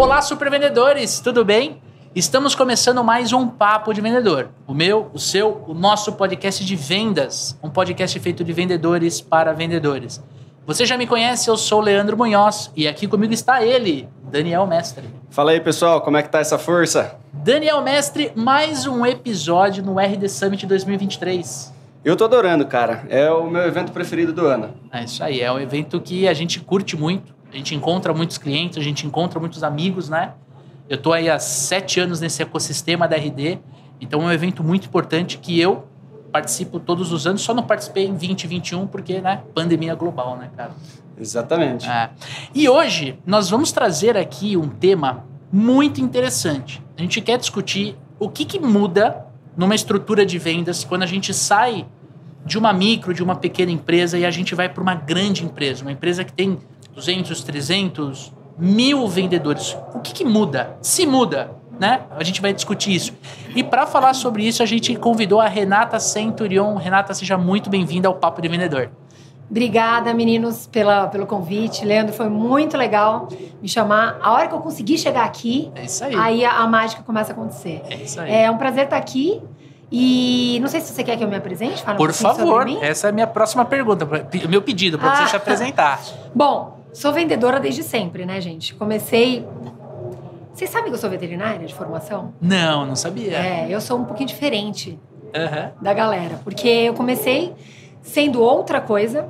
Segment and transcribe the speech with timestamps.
[0.00, 1.78] Olá, supervendedores, tudo bem?
[2.14, 4.48] Estamos começando mais um Papo de Vendedor.
[4.66, 7.54] O meu, o seu, o nosso podcast de vendas.
[7.62, 10.18] Um podcast feito de vendedores para vendedores.
[10.66, 14.66] Você já me conhece, eu sou o Leandro Munhoz e aqui comigo está ele, Daniel
[14.66, 15.04] Mestre.
[15.28, 17.18] Fala aí, pessoal, como é que tá essa força?
[17.30, 21.74] Daniel Mestre, mais um episódio no RD Summit 2023.
[22.02, 23.04] Eu tô adorando, cara.
[23.10, 24.72] É o meu evento preferido do ano.
[24.90, 27.38] É isso aí, é um evento que a gente curte muito.
[27.52, 30.34] A gente encontra muitos clientes, a gente encontra muitos amigos, né?
[30.88, 33.58] Eu tô aí há sete anos nesse ecossistema da RD,
[34.00, 35.86] então é um evento muito importante que eu
[36.32, 37.42] participo todos os anos.
[37.42, 40.72] Só não participei em 2021 porque, né, pandemia global, né, cara?
[41.18, 41.88] Exatamente.
[41.88, 42.10] É.
[42.54, 46.82] E hoje nós vamos trazer aqui um tema muito interessante.
[46.96, 51.34] A gente quer discutir o que, que muda numa estrutura de vendas quando a gente
[51.34, 51.86] sai
[52.44, 55.82] de uma micro, de uma pequena empresa e a gente vai para uma grande empresa,
[55.82, 56.58] uma empresa que tem
[56.94, 59.76] 200, 300, mil vendedores.
[59.94, 60.76] O que, que muda?
[60.82, 62.02] Se muda, né?
[62.10, 63.12] A gente vai discutir isso.
[63.54, 66.74] E para falar sobre isso, a gente convidou a Renata Centurion.
[66.76, 68.90] Renata, seja muito bem-vinda ao Papo de Vendedor.
[69.50, 71.84] Obrigada, meninos, pela, pelo convite.
[71.84, 73.28] Leandro, foi muito legal
[73.60, 74.18] me chamar.
[74.22, 76.14] A hora que eu consegui chegar aqui, é aí.
[76.14, 77.82] aí a, a mágica começa a acontecer.
[77.88, 78.32] É isso aí.
[78.32, 79.42] É um prazer estar aqui.
[79.90, 81.82] E não sei se você quer que eu me apresente.
[81.82, 84.06] Fala um Por pouquinho favor, essa é a minha próxima pergunta,
[84.48, 85.26] meu pedido para você Ah.
[85.26, 86.00] se apresentar.
[86.32, 88.74] Bom, sou vendedora desde sempre, né, gente?
[88.74, 89.46] Comecei.
[90.52, 92.34] Vocês sabem que eu sou veterinária de formação?
[92.40, 93.36] Não, não sabia.
[93.36, 94.98] É, eu sou um pouquinho diferente
[95.34, 95.72] Aham.
[95.80, 97.54] da galera, porque eu comecei
[98.02, 99.28] sendo outra coisa,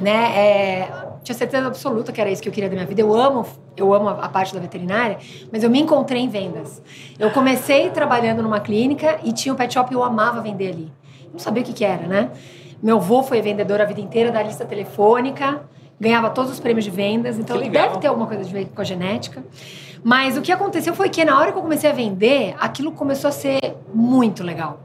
[0.00, 0.36] né?
[0.36, 0.88] É,
[1.22, 3.00] tinha certeza absoluta que era isso que eu queria da minha vida.
[3.00, 3.46] Eu amo,
[3.76, 5.18] eu amo a parte da veterinária,
[5.52, 6.82] mas eu me encontrei em vendas.
[7.18, 10.92] Eu comecei trabalhando numa clínica e tinha um pet shop e eu amava vender ali.
[11.32, 12.30] Não sabia o que, que era, né?
[12.82, 15.62] Meu avô foi vendedor a vida inteira da lista telefônica,
[16.00, 18.84] ganhava todos os prêmios de vendas, então deve ter alguma coisa a ver com a
[18.84, 19.44] genética.
[20.04, 23.28] Mas o que aconteceu foi que na hora que eu comecei a vender, aquilo começou
[23.28, 24.80] a ser muito legal.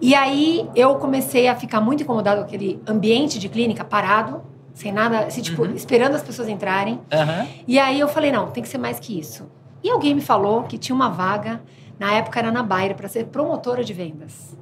[0.00, 4.40] E aí eu comecei a ficar muito incomodado com aquele ambiente de clínica parado,
[4.72, 5.74] sem nada, assim, tipo, Uhum.
[5.74, 7.00] esperando as pessoas entrarem.
[7.12, 7.46] Aham.
[7.66, 9.46] E aí eu falei, não, tem que ser mais que isso.
[9.82, 11.60] E alguém me falou que tinha uma vaga,
[11.98, 14.56] na época era na Bayer, para ser promotora de vendas.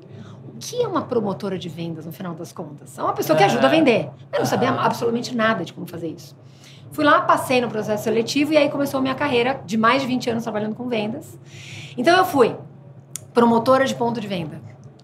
[0.58, 2.98] Que é uma promotora de vendas, no final das contas?
[2.98, 4.08] É uma pessoa que ajuda a vender.
[4.32, 6.36] Eu não sabia absolutamente nada de como fazer isso.
[6.92, 10.08] Fui lá, passei no processo seletivo e aí começou a minha carreira de mais de
[10.08, 11.38] 20 anos trabalhando com vendas.
[11.96, 12.56] Então eu fui
[13.34, 14.60] promotora de ponto de venda.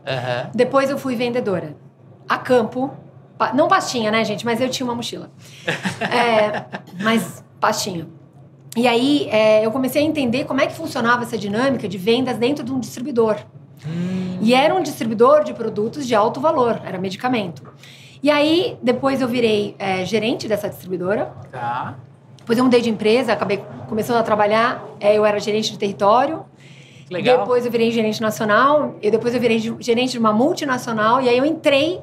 [0.07, 0.51] Aham.
[0.55, 1.77] Depois eu fui vendedora.
[2.29, 2.91] A campo.
[3.55, 4.45] Não pastinha, né, gente?
[4.45, 5.31] Mas eu tinha uma mochila.
[6.01, 6.65] É,
[7.03, 8.07] mas pastinha.
[8.77, 12.39] E aí é, eu comecei a entender como é que funcionava essa dinâmica de vendas
[12.39, 13.37] dentro de um distribuidor.
[14.41, 17.63] E era um distribuidor de produtos de alto valor, era medicamento.
[18.23, 21.33] E aí, depois eu virei é, gerente dessa distribuidora.
[21.51, 21.97] Tá.
[22.37, 24.85] Depois eu mudei de empresa, acabei começando a trabalhar.
[25.01, 26.45] é, eu era gerente de território.
[27.11, 27.41] Legal.
[27.41, 31.37] Depois eu virei gerente nacional, e depois eu virei gerente de uma multinacional, e aí
[31.37, 32.01] eu entrei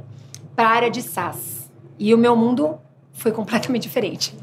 [0.55, 1.71] para a área de SaaS.
[1.97, 2.77] E o meu mundo
[3.13, 4.35] foi completamente diferente.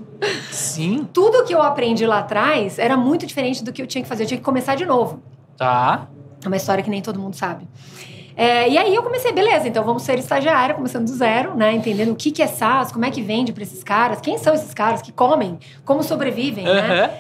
[0.51, 1.07] Sim.
[1.13, 4.25] Tudo que eu aprendi lá atrás era muito diferente do que eu tinha que fazer.
[4.25, 5.23] Eu tinha que começar de novo.
[5.57, 6.09] Tá.
[6.47, 7.67] É uma história que nem todo mundo sabe.
[8.39, 11.73] É, e aí eu comecei, beleza, então vamos ser estagiária, começando do zero, né?
[11.73, 14.53] Entendendo o que, que é SaaS, como é que vende para esses caras, quem são
[14.53, 16.71] esses caras que comem, como sobrevivem, né?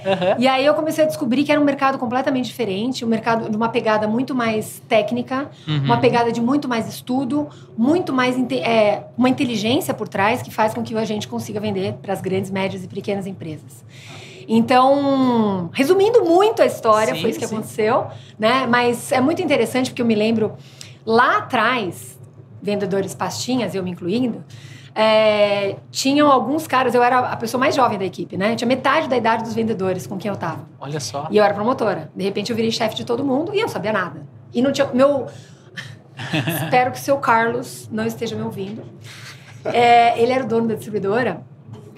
[0.05, 0.13] Aham.
[0.13, 0.37] Aham.
[0.39, 3.57] E aí eu comecei a descobrir que era um mercado completamente diferente, um mercado de
[3.57, 5.85] uma pegada muito mais técnica, Uhum.
[5.85, 7.49] uma pegada de muito mais estudo,
[7.79, 11.95] muito mais é, uma inteligência por trás que faz com que a gente consiga vender
[11.95, 13.83] para as grandes, médias e pequenas empresas.
[14.49, 17.55] Então, resumindo muito a história, Sim, foi isso que sim.
[17.55, 18.07] aconteceu,
[18.39, 18.67] né?
[18.67, 20.55] Mas é muito interessante porque eu me lembro
[21.05, 22.19] lá atrás,
[22.63, 24.45] vendedores pastinhas, eu me incluindo,
[24.99, 28.57] é, tinham alguns caras, eu era a pessoa mais jovem da equipe, né?
[28.57, 30.67] Tinha metade da idade dos vendedores com quem eu tava.
[30.81, 31.29] Olha só.
[31.31, 32.11] E eu era promotora.
[32.17, 34.27] De repente eu virei chefe de todo mundo e eu sabia nada.
[34.55, 34.87] E não tinha.
[34.95, 35.27] Meu.
[36.63, 38.83] Espero que o seu Carlos não esteja me ouvindo.
[39.67, 41.43] É, ele era o dono da distribuidora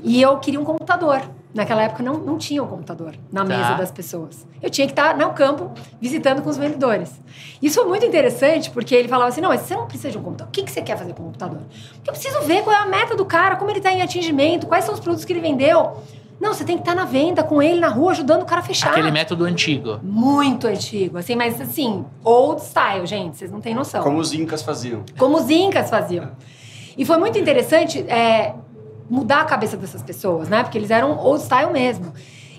[0.02, 1.22] e eu queria um computador.
[1.54, 3.56] Naquela época não, não tinha um computador na Tá.
[3.56, 4.46] mesa das pessoas.
[4.62, 7.10] Eu tinha que estar no campo visitando com os vendedores.
[7.62, 10.22] Isso foi muito interessante porque ele falava assim: não, mas você não precisa de um
[10.22, 10.48] computador.
[10.48, 11.60] O que, que você quer fazer com o computador?
[11.94, 14.66] Porque eu preciso ver qual é a meta do cara, como ele está em atingimento,
[14.66, 15.96] quais são os produtos que ele vendeu.
[16.38, 18.64] Não, você tem que estar na venda com ele na rua, ajudando o cara a
[18.64, 18.90] fechar.
[18.92, 19.98] Aquele método antigo.
[20.04, 24.04] Muito antigo, assim, mas assim, old style, gente, vocês não têm noção.
[24.04, 25.02] Como os incas faziam.
[25.18, 26.30] Como os incas faziam.
[26.96, 28.54] E foi muito interessante é,
[29.08, 30.62] mudar a cabeça dessas pessoas, né?
[30.62, 32.12] Porque eles eram old style mesmo.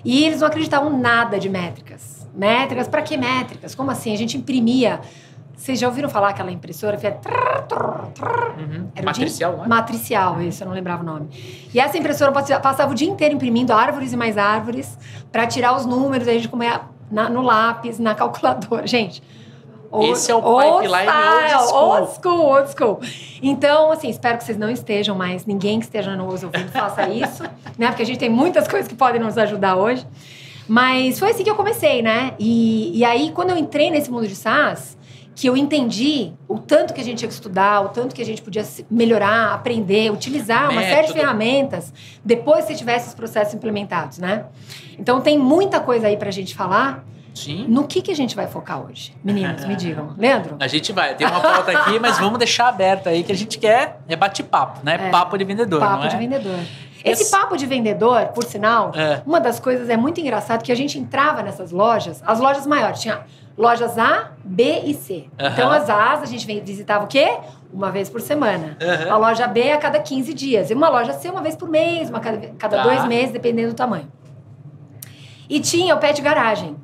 [0.04, 2.28] E eles não acreditavam nada de métricas.
[2.34, 3.74] Métricas, pra que métricas?
[3.74, 4.12] Como assim?
[4.14, 5.00] A gente imprimia
[5.56, 7.10] Vocês já ouviram falar aquela impressora que é...
[8.58, 8.88] Uhum.
[8.94, 9.58] Era Matricial, dia...
[9.58, 9.68] não é?
[9.68, 11.28] Matricial, isso, eu não lembrava o nome.
[11.74, 14.98] E essa impressora passava o dia inteiro imprimindo árvores e mais árvores
[15.30, 16.80] para tirar os números, aí a gente comia
[17.10, 18.86] na- no lápis, na calculadora.
[18.86, 19.22] Gente,
[19.90, 21.90] old- Esse é o pipeline style, old school.
[21.90, 23.00] Old school, old school.
[23.42, 27.42] Então, assim, espero que vocês não estejam mais, ninguém que esteja nos ouvindo faça isso,
[27.78, 27.88] né?
[27.88, 30.06] Porque a gente tem muitas coisas que podem nos ajudar hoje.
[30.68, 32.34] Mas foi assim que eu comecei, né?
[32.38, 34.96] E, e aí, quando eu entrei nesse mundo de SaaS,
[35.34, 38.24] que eu entendi o tanto que a gente tinha que estudar, o tanto que a
[38.24, 41.18] gente podia melhorar, aprender, utilizar uma série de Método.
[41.18, 41.92] ferramentas
[42.24, 44.44] depois que tivesse os processos implementados, né?
[44.98, 47.04] Então tem muita coisa aí pra gente falar.
[47.34, 47.66] Sim.
[47.68, 49.14] No que, que a gente vai focar hoje?
[49.22, 50.14] Meninos, me digam.
[50.18, 50.56] Leandro?
[50.60, 53.58] A gente vai, tem uma pauta aqui, mas vamos deixar aberto aí que a gente
[53.58, 54.98] quer é bate-papo, né?
[55.08, 55.10] É.
[55.10, 56.08] Papo de vendedor, Papo é?
[56.08, 56.58] de vendedor.
[57.02, 59.22] Esse Esse- papo de vendedor, por sinal, É.
[59.24, 63.00] uma das coisas é muito engraçado que a gente entrava nessas lojas, as lojas maiores,
[63.00, 63.22] tinha
[63.56, 65.24] lojas A, B e C.
[65.38, 65.50] Aham.
[65.52, 67.38] Então as A's a gente visitava o quê?
[67.72, 68.76] Uma vez por semana.
[68.82, 69.12] Aham.
[69.14, 70.70] A loja B a cada 15 dias.
[70.70, 72.82] E uma loja C uma vez por mês, uma cada, cada Tá.
[72.82, 74.10] dois meses, dependendo do tamanho.
[75.48, 76.76] E tinha o pet garagem.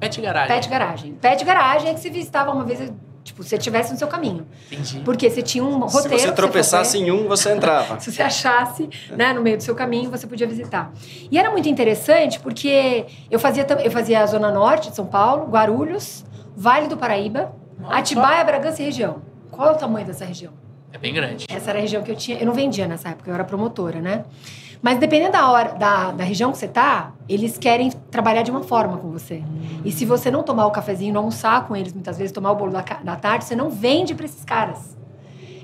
[0.00, 0.48] Pet garagem.
[0.48, 1.12] Pet garagem.
[1.14, 2.92] Pet garagem é que você visitava uma vez,
[3.24, 4.46] tipo, se você estivesse no seu caminho.
[4.70, 5.00] Entendi.
[5.00, 6.18] Porque você tinha um roteiro.
[6.18, 7.04] Se você tropeçasse fazer.
[7.04, 7.98] em um, você entrava.
[8.00, 10.92] Se você achasse, né, no meio do seu caminho, você podia visitar.
[11.30, 15.46] E era muito interessante porque eu fazia, eu fazia a Zona Norte de São Paulo,
[15.50, 16.24] Guarulhos,
[16.56, 17.96] Vale do Paraíba, Nossa.
[17.96, 19.22] Atibaia, Bragança e região.
[19.50, 20.52] Qual é o tamanho dessa região?
[20.92, 21.46] É bem grande.
[21.50, 22.38] Essa era a região que eu tinha.
[22.38, 24.24] Eu não vendia nessa época, eu era promotora, né?
[24.80, 28.62] Mas dependendo da hora, da, da região que você tá, eles querem trabalhar de uma
[28.62, 29.42] forma com você.
[29.84, 32.54] E se você não tomar o cafezinho, não almoçar com eles, muitas vezes tomar o
[32.54, 34.96] bolo da, da tarde, você não vende para esses caras.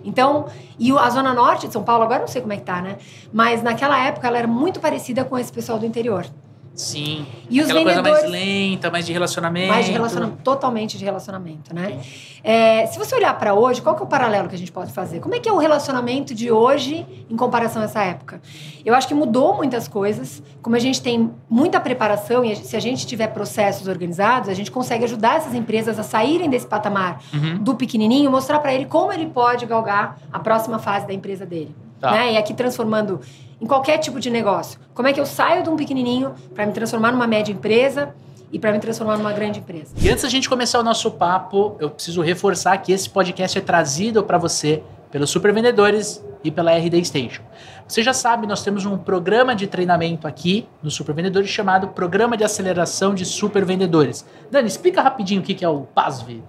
[0.04, 0.46] Então,
[0.78, 2.98] e a Zona Norte de São Paulo, agora não sei como é que tá, né?
[3.32, 6.26] Mas naquela época ela era muito parecida com esse pessoal do interior.
[6.74, 7.24] Sim.
[7.48, 9.68] E os Aquela coisa mais vendedores- lenta, mais de relacionamento.
[9.68, 12.00] Mais de relacionamento, totalmente de relacionamento, né?
[12.42, 14.92] É, se você olhar para hoje, qual que é o paralelo que a gente pode
[14.92, 15.20] fazer?
[15.20, 18.40] Como é que é o relacionamento de hoje em comparação a essa época?
[18.84, 20.42] Eu acho que mudou muitas coisas.
[20.60, 24.70] Como a gente tem muita preparação e se a gente tiver processos organizados, a gente
[24.70, 27.58] consegue ajudar essas empresas a saírem desse patamar Uhum.
[27.58, 31.74] do pequenininho, mostrar para ele como ele pode galgar a próxima fase da empresa dele.
[32.04, 32.10] Tá.
[32.10, 32.34] Né?
[32.34, 33.18] E aqui transformando
[33.58, 34.78] em qualquer tipo de negócio.
[34.92, 38.14] Como é que eu saio de um pequenininho para me transformar numa média empresa
[38.52, 39.94] e para me transformar numa grande empresa?
[39.96, 43.60] E antes da gente começar o nosso papo, eu preciso reforçar que esse podcast é
[43.62, 47.42] trazido para você pelos Supervendedores e pela RD Station.
[47.88, 52.44] Você já sabe, nós temos um programa de treinamento aqui no Supervendedores chamado Programa de
[52.44, 54.26] Aceleração de Supervendedores.
[54.50, 56.42] Dani, explica rapidinho o que é o PASV.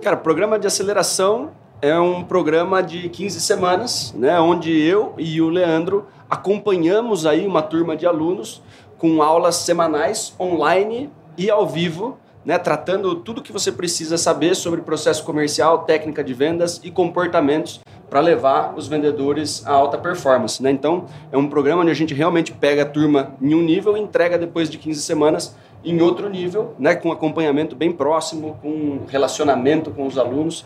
[0.00, 1.50] Cara, programa de aceleração
[1.80, 7.62] é um programa de 15 semanas, né, onde eu e o Leandro acompanhamos aí uma
[7.62, 8.62] turma de alunos
[8.98, 14.82] com aulas semanais online e ao vivo, né, tratando tudo que você precisa saber sobre
[14.82, 20.70] processo comercial, técnica de vendas e comportamentos para levar os vendedores a alta performance, né?
[20.70, 24.00] Então, é um programa onde a gente realmente pega a turma em um nível e
[24.00, 29.90] entrega depois de 15 semanas em outro nível, né, com acompanhamento bem próximo, com relacionamento
[29.90, 30.64] com os alunos.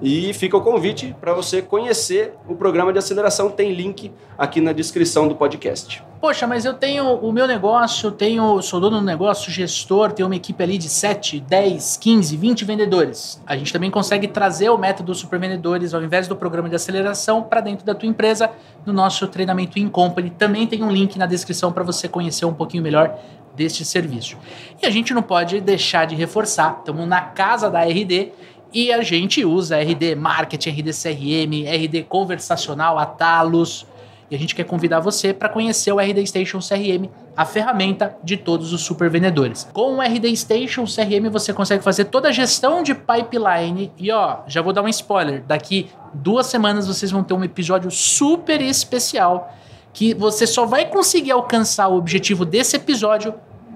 [0.00, 4.72] E fica o convite para você conhecer o programa de aceleração, tem link aqui na
[4.72, 6.02] descrição do podcast.
[6.20, 10.36] Poxa, mas eu tenho o meu negócio, tenho, sou dono do negócio, gestor, tenho uma
[10.36, 13.42] equipe ali de 7, 10, 15, 20 vendedores.
[13.46, 17.62] A gente também consegue trazer o método Supervendedores ao invés do programa de aceleração para
[17.62, 18.50] dentro da tua empresa
[18.84, 20.28] no nosso treinamento in company.
[20.28, 23.18] Também tem um link na descrição para você conhecer um pouquinho melhor
[23.54, 24.36] deste serviço.
[24.82, 28.32] E a gente não pode deixar de reforçar, estamos na casa da RD
[28.72, 33.86] e a gente usa RD Marketing, RD CRM, RD Conversacional, Atalos.
[34.30, 38.36] E a gente quer convidar você para conhecer o RD Station CRM, a ferramenta de
[38.36, 39.68] todos os super vendedores.
[39.72, 43.92] Com o RD Station CRM você consegue fazer toda a gestão de pipeline.
[43.98, 47.90] E ó, já vou dar um spoiler: daqui duas semanas vocês vão ter um episódio
[47.90, 49.52] super especial
[49.92, 53.34] que você só vai conseguir alcançar o objetivo desse episódio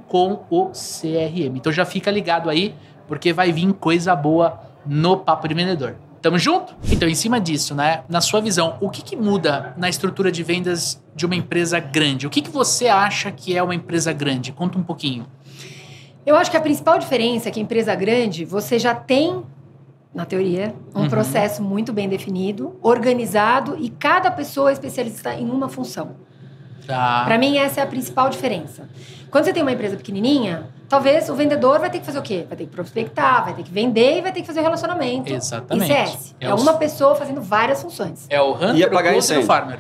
[0.09, 1.57] com o CRM.
[1.57, 2.75] Então já fica ligado aí,
[3.07, 5.97] porque vai vir coisa boa no Papo de Vendedor.
[6.25, 6.75] Tamo junto?
[6.91, 8.03] Então, em cima disso, né?
[8.09, 12.27] Na sua visão, o que, que muda na estrutura de vendas de uma empresa grande?
[12.27, 14.51] O que, que você acha que é uma empresa grande?
[14.51, 15.27] Conta um pouquinho.
[16.25, 19.43] Eu acho que a principal diferença é que empresa grande, você já tem,
[20.15, 21.09] na teoria, um Uhum.
[21.11, 26.13] processo muito bem definido, organizado e cada pessoa é especialista em uma função.
[26.87, 27.23] Tá.
[27.25, 28.89] Para mim, essa é a principal diferença.
[29.31, 32.45] Quando você tem uma empresa pequenininha, talvez o vendedor vai ter que fazer o quê?
[32.47, 35.33] Vai ter que prospectar, vai ter que vender e vai ter que fazer o relacionamento.
[35.33, 35.91] Exatamente.
[35.91, 36.37] ICS.
[36.41, 38.27] É É, os- uma pessoa fazendo várias funções.
[38.31, 39.43] É o Hunter, E o e o.
[39.43, 39.79] Farmer.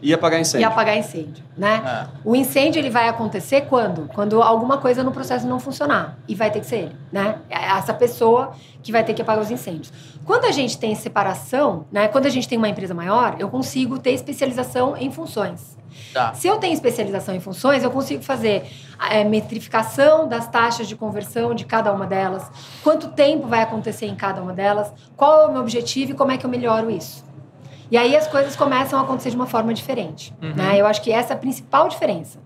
[0.00, 0.60] E apagar incêndio.
[0.60, 1.82] e apagar incêndio, né?
[1.84, 2.08] Ah.
[2.24, 4.08] O incêndio ele vai acontecer quando?
[4.14, 6.18] Quando alguma coisa no processo não funcionar.
[6.28, 7.38] E vai ter que ser ele, né?
[7.50, 8.52] É Essa pessoa
[8.82, 9.92] que vai ter que apagar os incêndios.
[10.24, 12.08] Quando a gente tem separação, né?
[12.08, 15.76] Quando a gente tem uma empresa maior, eu consigo ter especialização em funções.
[16.12, 16.32] Tá.
[16.34, 21.54] Se eu tenho especialização em funções, eu consigo fazer a metrificação das taxas de conversão
[21.54, 22.50] de cada uma delas,
[22.82, 26.32] quanto tempo vai acontecer em cada uma delas, qual é o meu objetivo e como
[26.32, 27.27] é que eu melhoro isso.
[27.90, 30.34] E aí as coisas começam a acontecer de uma forma diferente.
[30.42, 30.54] Uhum.
[30.54, 30.80] Né?
[30.80, 32.38] Eu acho que essa é a principal diferença.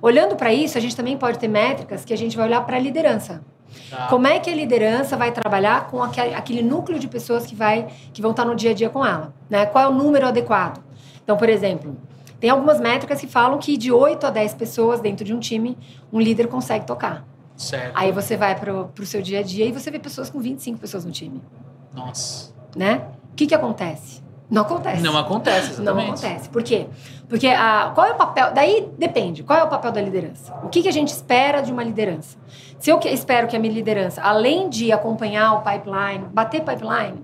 [0.00, 2.76] Olhando para isso, a gente também pode ter métricas que a gente vai olhar para
[2.76, 3.42] a liderança.
[3.90, 4.06] Tá.
[4.08, 8.22] Como é que a liderança vai trabalhar com aquele, núcleo de pessoas que, vai, que
[8.22, 9.32] vão estar no dia a dia com ela?
[9.48, 9.66] Né?
[9.66, 10.82] Qual é o número adequado?
[11.22, 11.96] Então, por exemplo,
[12.40, 15.76] tem algumas métricas que falam que de 8 a 10 pessoas dentro de um time,
[16.12, 17.24] um líder consegue tocar.
[17.56, 17.92] Certo.
[17.94, 20.78] Aí você vai para o seu dia a dia e você vê pessoas com 25
[20.78, 21.42] pessoas no time.
[21.92, 22.52] Nossa.
[22.76, 23.02] Né?
[23.32, 24.22] O que, que acontece?
[24.50, 25.02] Não acontece.
[25.02, 26.24] Não acontece, Não exatamente.
[26.24, 26.48] acontece.
[26.48, 26.86] Por quê?
[27.28, 28.52] Porque a, qual é o papel.
[28.54, 29.42] Daí depende.
[29.42, 30.54] Qual é o papel da liderança?
[30.62, 32.38] O que, que a gente espera de uma liderança?
[32.78, 37.22] Se eu que- espero que a minha liderança, além de acompanhar o pipeline, bater pipeline,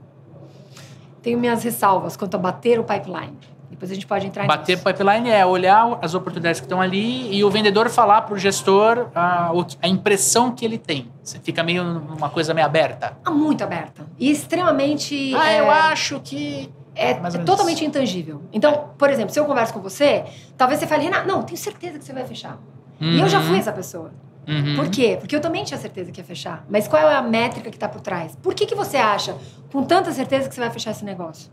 [1.22, 3.36] tenho minhas ressalvas quanto a bater o pipeline.
[3.70, 4.84] Depois a gente pode entrar Bater nisso.
[4.84, 9.08] pipeline é olhar as oportunidades que estão ali e o vendedor falar para o gestor
[9.14, 9.50] a,
[9.82, 11.10] a impressão que ele tem.
[11.22, 13.16] Você fica meio uma coisa meio aberta.
[13.24, 14.06] Ah, muito aberta.
[14.18, 15.34] E extremamente.
[15.34, 16.70] Ah, é, eu acho que.
[16.94, 18.42] É menos totalmente intangível.
[18.52, 20.24] Então, por exemplo, se eu converso com você,
[20.56, 22.58] talvez você fale, Renato, não, tenho certeza que você vai fechar.
[23.00, 24.12] E eu já fui essa pessoa.
[24.46, 24.76] Uhum.
[24.76, 25.16] Por quê?
[25.18, 26.64] Porque eu também tinha certeza que ia fechar.
[26.68, 28.36] Mas qual é a métrica que está por trás?
[28.36, 29.34] Por que, que você acha
[29.72, 31.50] com tanta certeza que você vai fechar esse negócio?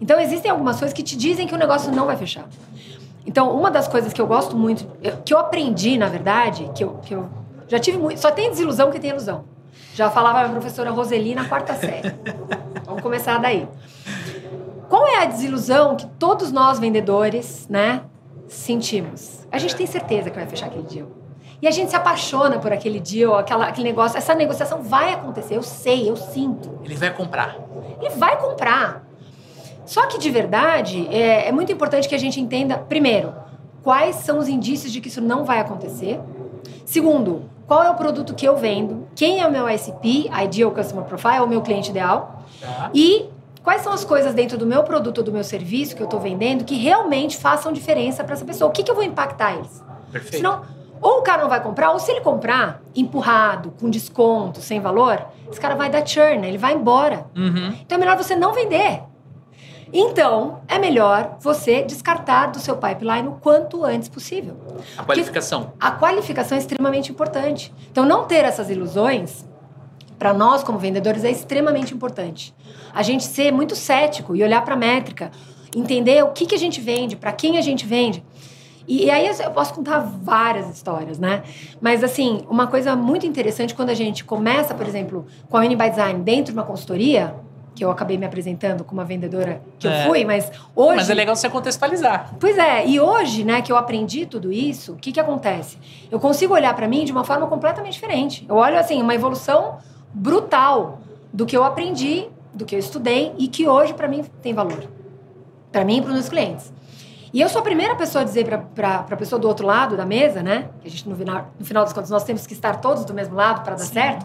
[0.00, 2.46] Então, existem algumas coisas que te dizem que o negócio não vai fechar.
[3.26, 4.86] Então, uma das coisas que eu gosto muito,
[5.24, 7.28] que eu aprendi, na verdade, que eu, que eu
[7.66, 8.20] já tive muito.
[8.20, 9.46] Só tem desilusão que tem ilusão.
[9.94, 12.14] Já falava a professora Roseli na quarta série.
[12.84, 13.66] Vamos começar daí.
[14.94, 18.02] Qual é a desilusão que todos nós vendedores, né,
[18.46, 19.44] sentimos?
[19.50, 21.08] A gente tem certeza que vai fechar aquele deal.
[21.60, 24.16] E a gente se apaixona por aquele deal, aquela, aquele negócio.
[24.16, 26.78] Essa negociação vai acontecer, eu sei, eu sinto.
[26.84, 27.56] Ele vai comprar.
[28.00, 29.04] Ele vai comprar.
[29.84, 33.34] Só que de verdade, é, é muito importante que a gente entenda, primeiro,
[33.82, 36.20] quais são os indícios de que isso não vai acontecer.
[36.86, 41.04] Segundo, qual é o produto que eu vendo, quem é o meu ICP, Ideal Customer
[41.04, 42.90] Profile, o meu cliente ideal, Tá?
[42.94, 43.28] e
[43.64, 46.20] quais são as coisas dentro do meu produto ou do meu serviço que eu estou
[46.20, 48.68] vendendo que realmente façam diferença para essa pessoa.
[48.68, 49.82] O que, que eu vou impactar eles?
[50.12, 50.36] Perfeito.
[50.36, 50.62] Senão,
[51.00, 55.26] ou o cara não vai comprar, ou se ele comprar empurrado, com desconto, sem valor,
[55.50, 57.26] esse cara vai dar churn, ele vai embora.
[57.34, 57.74] Uhum.
[57.80, 59.02] Então é melhor você não vender.
[59.96, 64.56] Então, é melhor você descartar do seu pipeline o quanto antes possível.
[64.98, 65.72] A qualificação.
[65.78, 67.72] A qualificação é extremamente importante.
[67.92, 69.46] Então, não ter essas ilusões,
[70.24, 72.54] para nós como vendedores, é extremamente importante.
[72.94, 75.30] A gente ser muito cético e olhar para a métrica,
[75.76, 78.24] entender o que, que a gente vende, para quem a gente vende.
[78.88, 81.42] E, e aí eu posso contar várias histórias, né?
[81.78, 85.76] Mas, assim, uma coisa muito interessante quando a gente começa, por exemplo, com a Mini
[85.76, 87.34] by Design dentro de uma consultoria,
[87.74, 90.04] que eu acabei me apresentando como uma vendedora que É.
[90.04, 90.96] eu fui, mas hoje...
[90.96, 92.34] Mas é legal você contextualizar.
[92.40, 95.76] Pois é, e hoje, né, que eu aprendi tudo isso, o que que acontece?
[96.10, 98.46] Eu consigo olhar para mim de uma forma completamente diferente.
[98.48, 99.76] Eu olho assim, uma evolução
[100.14, 101.00] brutal
[101.32, 104.88] do que eu aprendi, do que eu estudei e que hoje para mim tem valor.
[105.72, 106.72] Para mim e para os meus clientes.
[107.32, 110.06] E eu sou a primeira pessoa a dizer para a pessoa do outro lado da
[110.06, 110.68] mesa, né?
[110.80, 113.12] Que a gente, no final, no final das contas, nós temos que estar todos do
[113.12, 114.24] mesmo lado para dar certo.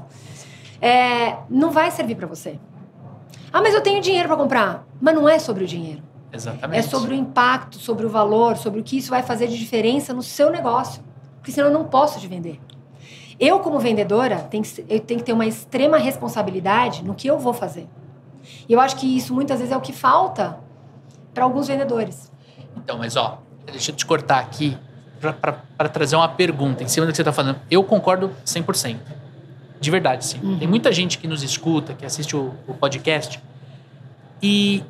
[0.80, 2.60] É, não vai servir para você.
[3.52, 4.86] Ah, mas eu tenho dinheiro para comprar.
[5.02, 6.04] Mas não é sobre o dinheiro.
[6.32, 6.78] Exatamente.
[6.78, 10.14] É sobre o impacto, sobre o valor, sobre o que isso vai fazer de diferença
[10.14, 11.02] no seu negócio.
[11.38, 12.60] Porque senão eu não posso te vender.
[13.40, 17.40] Eu, como vendedora, tenho que, eu tenho que ter uma extrema responsabilidade no que eu
[17.40, 17.88] vou fazer.
[18.68, 20.60] E eu acho que isso muitas vezes é o que falta
[21.34, 22.32] para alguns vendedores.
[22.76, 23.40] Então, mas ó,
[23.72, 24.78] deixa eu te cortar aqui
[25.20, 27.60] para trazer uma pergunta em cima do que você está falando.
[27.70, 28.98] Eu concordo 100%.
[29.80, 30.40] De verdade, sim.
[30.44, 30.60] Uhum.
[30.60, 33.42] Tem muita gente que nos escuta, que assiste o, o podcast.
[34.42, 34.84] E,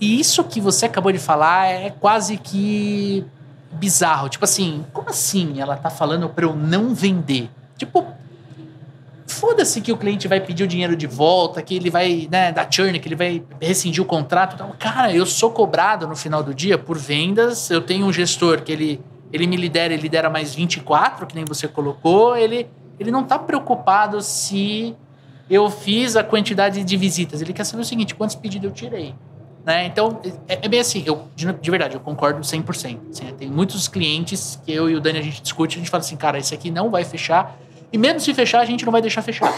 [0.00, 3.24] e isso que você acabou de falar é quase que
[3.72, 4.28] bizarro.
[4.28, 7.50] Tipo assim, como assim ela tá falando para eu não vender?
[7.76, 8.06] Tipo,
[9.26, 12.70] foda-se que o cliente vai pedir o dinheiro de volta, que ele vai, né, dar
[12.70, 14.54] churn, que ele vai rescindir o contrato.
[14.54, 18.62] Então, cara, eu sou cobrado no final do dia por vendas, eu tenho um gestor
[18.62, 19.00] que ele,
[19.32, 22.68] ele me lidera, ele lidera mais 24, que nem você colocou, ele,
[23.00, 24.94] ele não tá preocupado se
[25.50, 29.14] eu fiz a quantidade de visitas, ele quer saber o seguinte, quantos pedidos eu tirei.
[29.64, 29.86] Né?
[29.86, 32.68] Então, é, é bem assim, eu, de, de verdade, eu concordo 100%.
[32.68, 32.98] Assim,
[33.38, 36.16] tem muitos clientes que eu e o Dani a gente discute, a gente fala assim,
[36.16, 37.56] cara, esse aqui não vai fechar,
[37.92, 39.52] e mesmo se fechar, a gente não vai deixar fechar,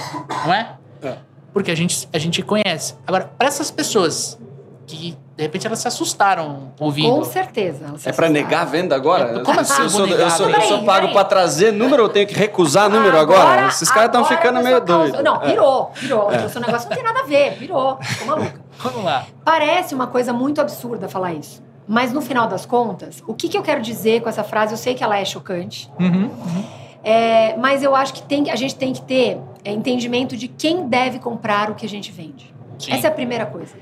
[0.44, 0.76] não é?
[1.02, 1.16] É.
[1.52, 2.94] Porque a gente, a gente conhece.
[3.06, 4.38] Agora, para essas pessoas
[4.86, 7.10] que de repente elas se assustaram ouvindo.
[7.14, 7.84] Com certeza.
[7.84, 8.32] É pra assustaram.
[8.32, 9.40] negar a venda agora?
[9.40, 11.12] É, como assim eu sou, eu sou, eu sou pago peraí.
[11.12, 13.68] pra trazer número, eu tenho que recusar número agora?
[13.68, 15.22] Esses caras estão agora ficando meio doidos.
[15.22, 15.50] Não, É.
[15.50, 16.28] pirou, pirou.
[16.28, 17.98] O seu negócio não tem nada a ver, pirou.
[18.00, 18.63] Ficou maluca.
[18.78, 19.26] Vamos lá.
[19.44, 21.62] Parece uma coisa muito absurda falar isso.
[21.86, 24.72] Mas no final das contas, o que, que eu quero dizer com essa frase?
[24.72, 26.30] Eu sei que ela é chocante, Uhum.
[27.02, 30.88] é, mas eu acho que tem, a gente tem que ter é, entendimento de quem
[30.88, 32.54] deve comprar o que a gente vende.
[32.78, 32.92] Sim.
[32.92, 33.74] Essa é a primeira coisa.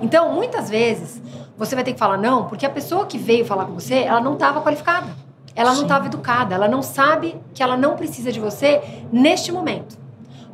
[0.00, 1.20] Então, muitas vezes,
[1.58, 4.20] você vai ter que falar não, porque a pessoa que veio falar com você, ela
[4.20, 5.08] não estava qualificada.
[5.54, 5.82] Ela não Sim.
[5.82, 6.54] estava educada.
[6.54, 8.80] Ela não sabe que ela não precisa de você
[9.12, 9.98] neste momento.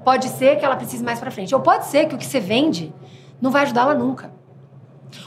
[0.03, 1.55] Pode ser que ela precise mais para frente.
[1.55, 2.93] Ou pode ser que o que você vende
[3.41, 4.31] não vai ajudá-la nunca.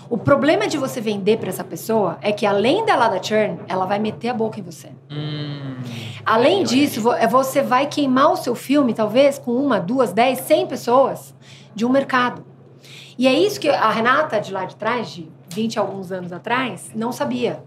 [0.09, 3.85] O problema de você vender para essa pessoa é que, além dela dar churn, ela
[3.85, 4.89] vai meter a boca em você.
[5.09, 5.75] Hum,
[6.25, 10.67] Além disso, é você vai queimar o seu filme, talvez, com uma, duas, dez, cem
[10.67, 11.33] pessoas
[11.73, 12.43] de um mercado.
[13.17, 16.31] E é isso que a Renata, de lá de trás, de 20 e alguns anos
[16.31, 17.63] atrás, não sabia.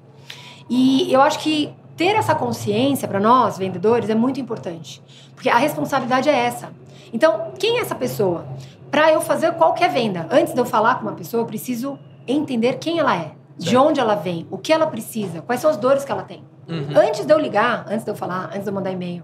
[0.69, 5.03] E eu acho que ter essa consciência para nós, vendedores, é muito importante.
[5.35, 6.71] Porque a responsabilidade é essa.
[7.13, 8.47] Então, quem é essa pessoa?
[8.93, 12.75] Para eu fazer qualquer venda, antes de eu falar com uma pessoa, eu preciso entender
[12.75, 13.87] quem ela é, de Certo.
[13.87, 16.45] onde ela vem, o que ela precisa, quais são as dores que ela tem.
[16.69, 16.89] uhum.
[16.95, 19.23] Antes de eu ligar, antes de eu falar, antes de eu mandar e-mail.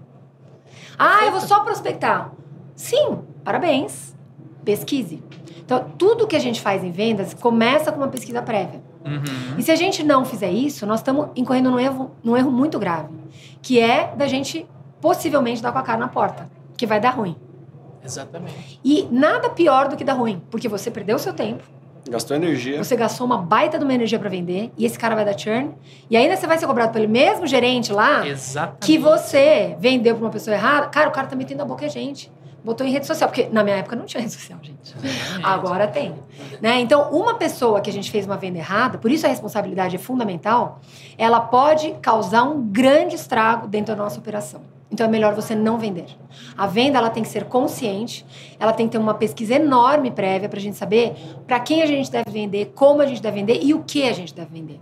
[0.97, 2.31] Ah, eu vou só prospectar.
[2.75, 4.15] Sim, parabéns.
[4.65, 5.23] Pesquise.
[5.59, 8.81] Então, tudo que a gente faz em vendas começa com uma pesquisa prévia.
[9.05, 9.55] Uhum.
[9.55, 12.79] E se a gente não fizer isso, nós estamos incorrendo num erro, num erro muito
[12.79, 13.13] grave,
[13.61, 14.67] que é da gente
[14.99, 17.35] possivelmente dar com a cara na porta, que vai dar ruim.
[18.03, 18.79] Exatamente.
[18.83, 21.63] E nada pior do que dar ruim, porque você perdeu o seu tempo,
[22.09, 22.81] Gastou energia.
[22.83, 25.71] você gastou uma baita de uma energia para vender, e esse cara vai dar churn,
[26.09, 28.85] e ainda você vai ser cobrado pelo mesmo gerente lá, Exatamente.
[28.85, 31.89] que você vendeu pra uma pessoa errada, cara, o cara tá metendo a boca em
[31.89, 32.31] gente.
[32.63, 34.95] Botou em rede social, porque na minha época não tinha rede social, gente.
[35.43, 36.13] Agora tem.
[36.61, 36.79] Né?
[36.81, 39.99] Então, uma pessoa que a gente fez uma venda errada, por isso a responsabilidade é
[39.99, 40.79] fundamental,
[41.17, 44.61] ela pode causar um grande estrago dentro da nossa operação.
[44.91, 46.07] Então é melhor você não vender.
[46.57, 48.25] A venda ela tem que ser consciente,
[48.59, 51.13] ela tem que ter uma pesquisa enorme prévia pra gente saber
[51.45, 54.13] para quem a gente deve vender, como a gente deve vender e o que a
[54.13, 54.79] gente deve vender.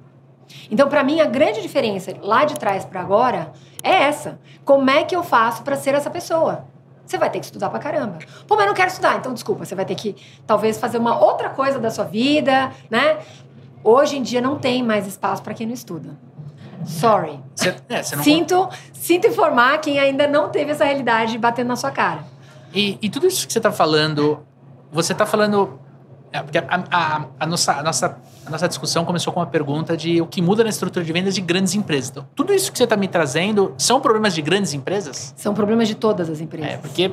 [0.71, 3.51] Então, para mim, a grande diferença lá de trás para agora
[3.83, 4.39] é essa.
[4.63, 6.65] Como é que eu faço para ser essa pessoa?
[7.07, 8.19] Você vai ter que estudar pra caramba.
[8.45, 9.17] Pô, mas eu não quero estudar.
[9.17, 10.15] Então, desculpa, você vai ter que
[10.45, 13.19] talvez fazer uma outra coisa da sua vida, né?
[13.83, 16.17] Hoje em dia não tem mais espaço para quem não estuda.
[16.85, 17.39] Sorry.
[17.55, 21.91] Você, é, não Sinto, sinto informar quem ainda não teve essa realidade batendo na sua
[21.91, 22.25] cara.
[22.73, 24.45] E, e tudo isso que você está falando,
[24.91, 25.79] você está falando.
[26.31, 29.95] É, porque a, a- a nossa, a, nossa, a nossa discussão começou com uma pergunta
[29.95, 32.09] de o que muda na estrutura de vendas de grandes empresas.
[32.09, 35.33] Então, tudo isso que você está me trazendo são problemas de grandes empresas?
[35.37, 36.71] São problemas de todas as empresas.
[36.73, 37.11] É, porque.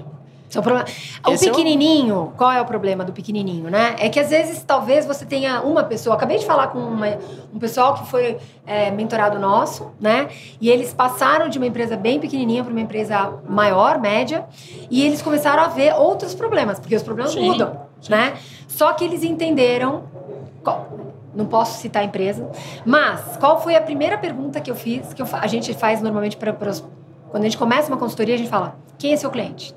[0.55, 0.87] São problema...
[1.27, 3.97] O Esse é o- pequenininho, qual é o problema do pequenininho, né?
[3.99, 6.15] É que às vezes, talvez você tenha uma pessoa.
[6.15, 7.19] Acabei de falar com uma-
[7.53, 8.37] um pessoal que foi
[8.67, 10.29] é, mentorado nosso, né?
[10.61, 14.47] E eles passaram de uma empresa bem pequenininha para uma empresa maior, média,
[14.91, 18.13] e eles começaram a ver outros problemas, porque os problemas Sim, mudam, sim.
[18.13, 18.35] né?
[18.69, 20.05] Só que eles entenderam.
[20.63, 20.89] qual-
[21.35, 22.49] não posso citar a empresa,
[22.87, 25.13] mas qual foi a primeira pergunta que eu fiz?
[25.13, 28.49] Que eu a gente faz normalmente para quando a gente começa uma consultoria, a gente
[28.49, 29.75] fala: quem é seu cliente?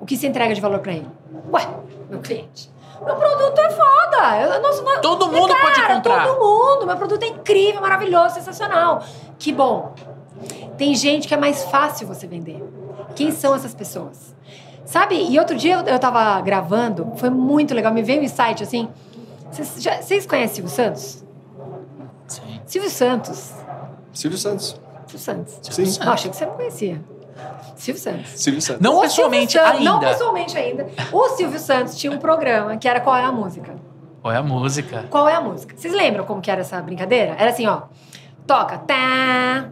[0.00, 1.08] O que se entrega de valor para ele?
[1.52, 1.68] Ué,
[2.08, 2.70] meu cliente.
[3.04, 4.40] Meu produto é foda.
[4.40, 6.26] Eu, nossa, Todo mundo pode cara, comprar.
[6.26, 6.86] Todo mundo.
[6.86, 9.04] Meu produto é incrível, maravilhoso, sensacional.
[9.38, 9.94] Que bom.
[10.76, 12.62] Tem gente que é mais fácil você vender.
[13.14, 14.34] Quem são essas pessoas?
[14.84, 15.16] Sabe?
[15.16, 17.92] E outro dia eu, eu tava gravando, foi muito legal.
[17.92, 18.88] Me veio um insight assim.
[19.50, 21.24] Vocês conhecem Silvio Santos?
[22.26, 22.60] Sim.
[22.64, 23.52] Silvio Santos.
[24.12, 24.80] Silvio Santos.
[25.06, 25.60] Silvio Santos.
[25.70, 26.04] Sim.
[26.04, 27.02] Não, achei que você não conhecia.
[27.76, 28.30] Silvio Santos.
[28.36, 28.80] Silvio Santos.
[28.82, 29.84] Não O pessoalmente Santos- ainda.
[29.90, 30.86] Não pessoalmente ainda.
[31.12, 33.74] O Silvio Santos tinha um programa que era Qual é a Música?
[34.20, 35.04] Qual é a música?
[35.10, 35.74] Qual é a música?
[35.76, 37.34] Vocês lembram como que era essa brincadeira?
[37.38, 37.82] Era assim, ó.
[38.46, 38.94] Toca, tá.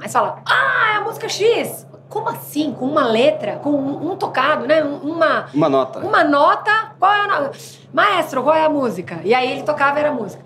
[0.00, 1.87] Aí você fala, ah, é a música X.
[2.09, 2.72] Como assim?
[2.72, 4.83] Com uma letra, com um, um tocado, né?
[4.83, 6.00] Um- Uma, Uma nota.
[6.00, 6.70] uma nota.
[6.98, 7.52] Qual é a nota?
[7.92, 9.20] Maestro, qual é a música?
[9.22, 10.42] E aí ele tocava era a música.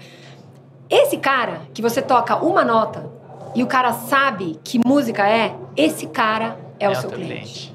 [0.90, 3.10] Esse cara que você toca uma nota
[3.54, 7.74] e o cara sabe que música é, esse cara é, o seu teu cliente.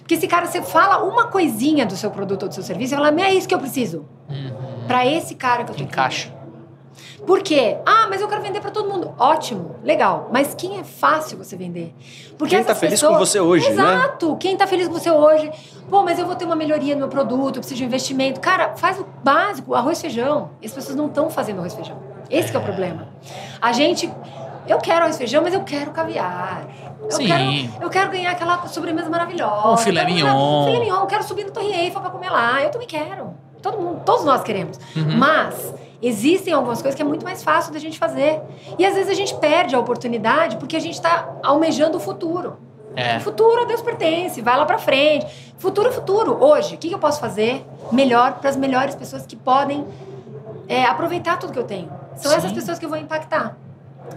[0.00, 2.96] Porque esse cara, você fala uma coisinha do seu produto ou do seu serviço, e
[2.96, 4.04] fala, "Mas é isso que eu preciso.
[4.28, 4.86] Uhum.
[4.86, 6.36] Pra esse cara que eu tô Encaixa.
[7.26, 7.76] Por quê?
[7.84, 9.12] Ah, mas eu quero vender pra todo mundo.
[9.18, 10.30] Ótimo, legal.
[10.32, 11.94] Mas quem é fácil você vender?
[12.38, 13.82] Porque Quem tá feliz pessoas- com você hoje, né?
[13.82, 14.36] Exato.
[14.36, 15.50] Quem tá feliz com você hoje?
[15.90, 18.40] Pô, mas eu vou ter uma melhoria no meu produto, eu preciso de investimento.
[18.40, 20.50] Cara, faz o básico, arroz e feijão.
[20.62, 21.98] E as pessoas não estão fazendo arroz e feijão.
[22.30, 23.08] Esse que é o problema.
[23.60, 24.10] A gente...
[24.66, 26.66] Eu quero arroz e feijão, mas eu quero caviar.
[27.02, 27.26] Eu Sim.
[27.26, 29.68] Quero, eu quero ganhar aquela sobremesa maravilhosa.
[29.68, 30.64] Um filé mignon.
[30.66, 31.00] Filé mignon.
[31.00, 32.62] Eu quero subir no Torre Eiffel pra comer lá.
[32.62, 33.34] Eu também quero.
[33.62, 34.78] Todo mundo, todos nós queremos.
[34.96, 35.16] Uhum.
[35.16, 38.40] Mas Existem algumas coisas que é muito mais fácil da gente fazer.
[38.78, 42.56] E às vezes a gente perde a oportunidade porque a gente está almejando o futuro.
[42.94, 43.16] É.
[43.16, 45.26] O futuro a Deus pertence, vai lá pra frente.
[45.58, 46.42] Futuro é futuro.
[46.42, 49.84] Hoje, o que que eu posso fazer melhor para as melhores pessoas que podem
[50.68, 51.90] é, aproveitar tudo que eu tenho?
[52.16, 52.38] São Sim.
[52.38, 53.56] essas pessoas que eu vou impactar.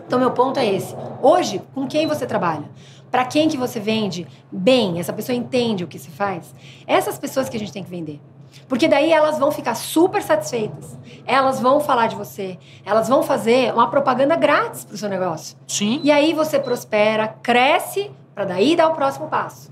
[0.06, 0.96] Então, meu ponto é esse.
[1.22, 2.70] Hoje, com quem você trabalha?
[3.10, 5.00] Para quem que você vende bem?
[5.00, 6.54] Essa pessoa entende o que se faz?
[6.88, 8.22] Essas pessoas que a gente tem que vender.
[8.68, 10.98] Porque daí elas vão ficar super satisfeitas.
[11.26, 12.58] Elas vão falar de você.
[12.86, 15.58] Elas vão fazer uma propaganda grátis pro seu negócio.
[15.68, 16.00] Sim.
[16.04, 19.72] E aí você prospera, cresce, para daí dar o próximo passo.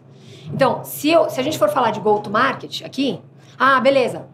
[0.53, 3.21] Então, se, eu, se a gente for falar de go-to-market aqui,
[3.57, 4.27] ah, beleza.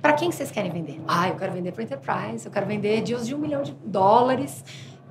[0.00, 1.00] Para quem que vocês querem vender?
[1.06, 4.64] Ah, eu quero vender para enterprise, eu quero vender deals de um milhão de dólares.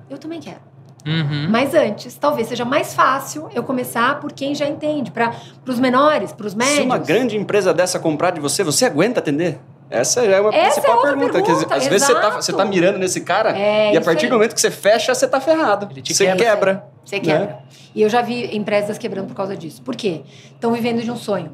[0.08, 0.60] Eu também quero.
[1.04, 1.48] Uhum.
[1.50, 5.10] Mas antes, talvez seja mais fácil eu começar por quem já entende.
[5.10, 5.34] Para
[5.66, 6.76] os menores, para os médios.
[6.76, 9.58] Se uma grande empresa dessa comprar de você, você aguenta atender?
[9.90, 11.32] Essa é uma Essa principal é pergunta.
[11.32, 12.36] pergunta, que às vezes você tá, exato.
[12.44, 14.30] você tá mirando nesse cara É, e a partir aí.
[14.30, 15.86] do momento que você fecha, você tá ferrado.
[15.90, 16.44] Ele te você quebra.
[16.44, 16.84] quebra.
[17.04, 17.20] Você né?
[17.22, 17.58] quebra.
[17.94, 19.82] E eu já vi empresas quebrando por causa disso.
[19.82, 20.22] Por quê?
[20.54, 21.52] Estão vivendo de um sonho.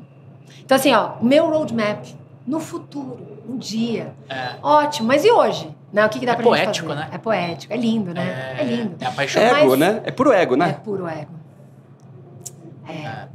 [0.64, 2.04] Então, assim, ó, o meu roadmap
[2.46, 4.12] no futuro, um dia.
[4.28, 4.50] É.
[4.62, 5.68] Ótimo, mas e hoje?
[5.92, 6.04] Né?
[6.04, 7.08] O que, que dá É pra gente poético, né?
[7.12, 8.56] É poético, é lindo, né?
[8.58, 8.96] É, lindo.
[9.00, 9.54] É apaixonante.
[9.60, 10.00] Ego, Mas- né?
[10.04, 10.72] É puro ego, É né?
[10.84, 11.32] puro ego.
[12.88, 13.28] É,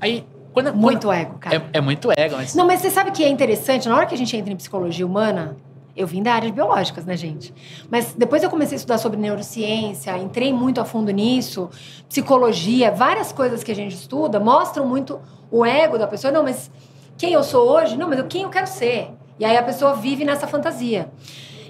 [0.00, 1.56] Aí, quando, muito ego, quando- cara.
[1.56, 2.54] é, é muito ego, mas.
[2.54, 3.88] Não, mas você sabe que é interessante?
[3.88, 5.56] Na hora que a gente entra em psicologia humana,
[5.96, 7.52] eu vim da área de biológicas, né, gente?
[7.90, 11.68] Mas depois eu comecei a estudar sobre neurociência, entrei muito a fundo nisso,
[12.08, 16.32] psicologia, várias coisas que a gente estuda mostram muito o ego da pessoa.
[16.32, 16.70] Não, mas
[17.18, 17.96] quem eu sou hoje?
[17.96, 19.10] Não, mas eu- quem eu quero ser?
[19.38, 21.08] E aí a pessoa vive nessa fantasia.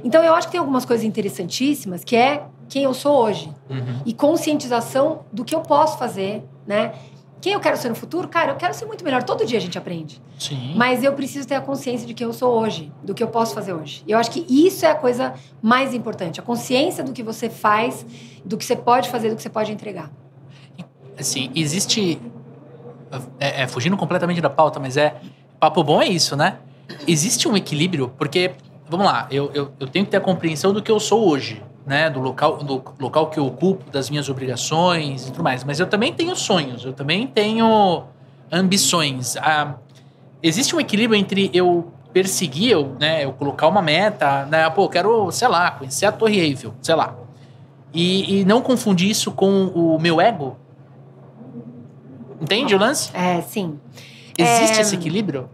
[0.05, 4.01] Então eu acho que tem algumas coisas interessantíssimas, que é quem eu sou hoje Uhum.
[4.07, 6.93] e conscientização do que eu posso fazer, né?
[7.41, 8.29] Quem eu quero ser no futuro?
[8.29, 9.23] Cara, eu quero ser muito melhor.
[9.23, 10.21] Todo dia a gente aprende.
[10.39, 10.75] Sim.
[10.77, 13.55] Mas eu preciso ter a consciência de quem eu sou hoje, do que eu posso
[13.55, 14.05] fazer hoje.
[14.07, 15.33] E eu acho que isso é a coisa
[15.63, 16.39] mais importante.
[16.39, 18.05] A consciência do que você faz,
[18.45, 20.11] do que você pode fazer, do que você pode entregar.
[21.19, 22.21] Assim, existe.
[23.39, 25.17] É, é, fugindo completamente da pauta, mas é.
[25.59, 26.59] Papo bom é isso, né?
[27.07, 28.53] Existe um equilíbrio, porque,
[28.91, 31.63] vamos lá, eu, eu, eu tenho que ter a compreensão do que eu sou hoje,
[31.87, 32.11] né?
[32.11, 35.63] Do local, do local que eu ocupo, das minhas obrigações e tudo mais.
[35.65, 38.03] Mas eu também tenho sonhos, eu também tenho
[38.51, 39.37] ambições.
[39.37, 39.77] Ah,
[40.43, 43.25] existe um equilíbrio entre eu perseguir, eu, né?
[43.25, 44.69] Eu colocar uma meta, né?
[44.71, 47.15] Pô, eu quero, sei lá, conhecer a Torre Eiffel, sei lá.
[47.95, 50.57] E, e não confundir isso com o meu ego.
[52.41, 53.11] Entende o lance?
[53.15, 53.79] É, sim.
[54.37, 55.49] Existe É, esse equilíbrio?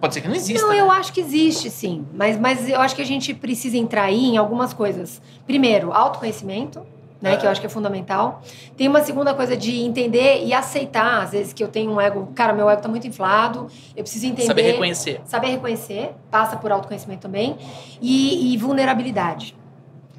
[0.00, 0.62] Pode ser que não exista.
[0.62, 0.80] Não, né?
[0.80, 2.06] eu acho que existe, sim.
[2.14, 5.20] Mas, mas eu acho que a gente precisa entrar aí em algumas coisas.
[5.46, 6.86] Primeiro, autoconhecimento,
[7.22, 7.36] né?
[7.36, 8.42] Que eu acho que é fundamental.
[8.76, 12.32] Tem uma segunda coisa de entender e aceitar, às vezes, que eu tenho um ego.
[12.34, 13.68] Cara, meu ego tá muito inflado.
[13.96, 14.46] Eu preciso entender.
[14.46, 15.20] Saber reconhecer.
[15.24, 17.56] Saber reconhecer, passa por autoconhecimento também.
[18.00, 19.56] E, e vulnerabilidade.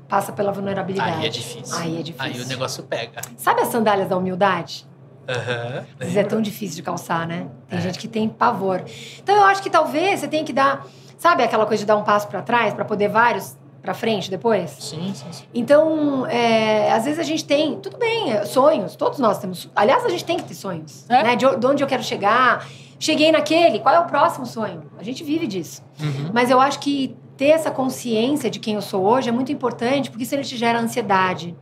[0.07, 1.17] Passa pela vulnerabilidade.
[1.17, 1.77] Aí é difícil.
[1.77, 2.33] Aí é difícil.
[2.33, 3.21] Aí o negócio pega.
[3.35, 4.87] Sabe as sandálias da humildade?
[5.27, 5.85] Aham.
[5.99, 7.47] Às vezes é tão difícil de calçar, né?
[7.69, 8.83] Tem gente que tem pavor.
[9.21, 10.85] Então eu acho que talvez você tenha que dar,
[11.17, 14.71] sabe aquela coisa de dar um passo pra trás pra poder vários pra frente depois?
[14.79, 15.43] Sim, sim, sim.
[15.53, 19.69] Então, é, às vezes a gente tem, tudo bem, é, sonhos, todos nós temos.
[19.75, 21.21] Aliás, a gente tem que ter sonhos, É.
[21.23, 21.35] né?
[21.35, 22.65] De, de onde eu quero chegar.
[22.97, 24.83] Cheguei naquele, qual é o próximo sonho?
[24.97, 25.83] A gente vive disso.
[25.99, 26.29] Uhum.
[26.33, 30.09] Mas eu acho que ter essa consciência de quem eu sou hoje é muito importante,
[30.09, 31.53] porque isso ele te gera ansiedade,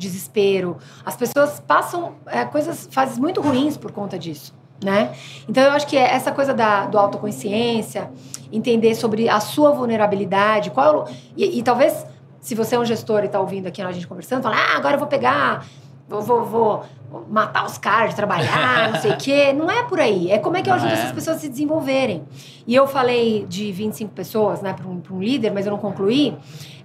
[0.00, 0.76] desespero.
[1.04, 5.12] As pessoas passam é, coisas, fases muito ruins por conta disso, né?
[5.48, 8.10] Então eu acho que é essa coisa da do autoconsciência,
[8.50, 12.04] entender sobre a sua vulnerabilidade, qual é e, e talvez
[12.40, 14.94] se você é um gestor e está ouvindo aqui a gente conversando, fala, ah, agora
[14.94, 15.66] eu vou pegar,
[16.08, 16.84] vou, vou, vou
[17.28, 19.52] matar os caras de trabalhar, não sei o quê.
[19.54, 20.30] Não é por aí.
[20.30, 20.94] É como é que eu ajudo é.
[20.94, 22.24] essas pessoas a se desenvolverem.
[22.66, 26.36] E eu falei de 25 pessoas, né, para um, um líder, mas eu não concluí.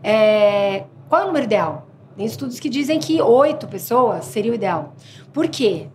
[0.04, 1.88] É, qual é o número ideal?
[2.15, 4.93] Tem estudos que dizem que oito pessoas seria o ideal.
[5.34, 5.88] Por quê?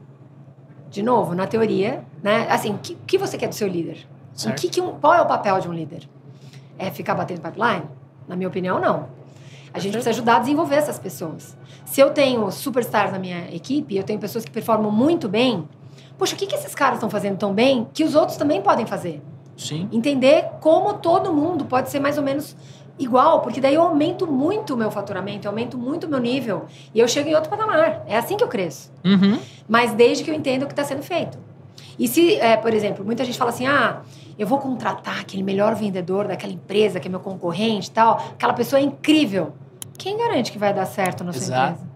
[0.91, 2.47] De novo, na teoria, né?
[2.51, 4.07] Assim, o que, que você quer do seu líder?
[4.47, 6.09] O que que um, qual é o papel de um líder?
[6.79, 7.85] É ficar batendo pipeline?
[8.27, 9.09] Na minha opinião, não.
[9.73, 11.57] A gente precisa ajudar a desenvolver essas pessoas.
[11.85, 15.69] Se eu tenho superstars na minha equipe, eu tenho pessoas que performam muito bem,
[16.19, 18.85] poxa, o que, que esses caras estão fazendo tão bem que os outros também podem
[18.85, 19.23] fazer?
[19.57, 19.89] Sim.
[19.93, 22.57] Entender como todo mundo pode ser mais ou menos
[23.01, 26.67] igual, porque daí eu aumento muito o meu faturamento, eu aumento muito o meu nível
[26.95, 28.05] e eu chego em outro patamar.
[28.07, 28.93] É assim que eu cresço.
[29.05, 29.39] Uhum.
[29.67, 31.39] Mas desde que eu entenda o que está sendo feito.
[31.99, 34.03] E se, é, por exemplo, muita gente fala assim: ah,
[34.39, 38.53] eu vou contratar aquele melhor vendedor daquela empresa que é meu concorrente e tal, aquela
[38.53, 39.55] pessoa é incrível.
[39.99, 41.73] Quem garante que vai dar certo na sua Exato.
[41.73, 41.91] empresa?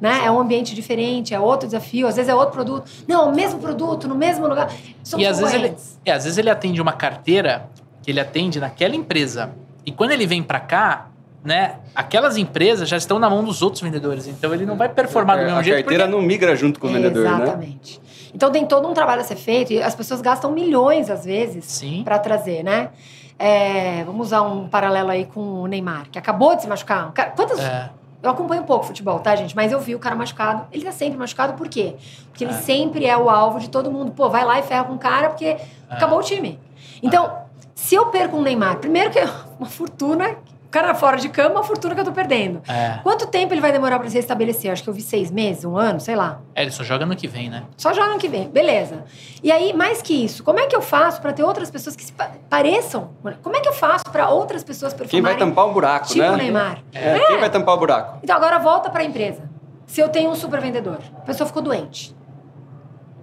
[0.00, 0.26] Né?
[0.26, 2.90] É um ambiente diferente, é outro desafio, às vezes é outro produto.
[3.06, 4.70] Não, o mesmo produto, no mesmo lugar.
[5.02, 7.70] Somos E às vezes, ele, é, às vezes ele atende uma carteira
[8.02, 9.54] que ele atende naquela empresa.
[9.86, 11.06] E quando ele vem para cá,
[11.44, 14.26] né, aquelas empresas já estão na mão dos outros vendedores.
[14.26, 15.76] Então ele não vai performar do mesmo É, a jeito.
[15.78, 17.42] carteira porque- não migra junto com o vendedor, né?
[17.44, 18.00] Exatamente.
[18.34, 21.82] Então tem todo um trabalho a ser feito e as pessoas gastam milhões, às vezes,
[22.04, 22.90] para trazer, né?
[23.38, 27.08] É, vamos usar um paralelo aí com o Neymar, que acabou de se machucar.
[27.08, 27.60] Um cara- Quantas.
[27.60, 27.90] É,
[28.22, 29.54] Eu acompanho um pouco futebol, tá, gente?
[29.54, 30.64] Mas eu vi o cara machucado.
[30.72, 31.94] Ele tá sempre machucado, por quê?
[32.30, 32.56] Porque ele É.
[32.56, 34.10] sempre é o alvo de todo mundo.
[34.10, 35.58] Pô, vai lá e ferra com o cara, porque É.
[35.90, 36.58] acabou o time.
[37.02, 37.30] Então,
[37.74, 40.30] se eu perco um Neymar, primeiro que é uma fortuna,
[40.66, 42.60] o cara fora de cama, uma fortuna que eu tô perdendo.
[42.68, 42.98] é.
[43.02, 44.70] Quanto tempo ele vai demorar pra se restabelecer?
[44.70, 46.40] Acho que eu vi seis meses, um ano, sei lá.
[46.54, 47.62] É, ele só joga no que vem, né?
[47.76, 49.04] Só joga ano que vem, beleza.
[49.42, 52.04] E aí, mais que isso, como é que eu faço pra ter outras pessoas que
[52.04, 53.10] se pa- pareçam?
[53.42, 56.20] Como é que eu faço pra outras pessoas Quem vai performarem tampar o buraco, tipo
[56.20, 56.30] né?
[56.30, 56.78] o Neymar?
[56.92, 58.18] É, Quem vai tampar o buraco?
[58.22, 59.48] Então agora volta pra empresa.
[59.86, 62.14] Se eu tenho um super vendedor, a pessoa ficou doente.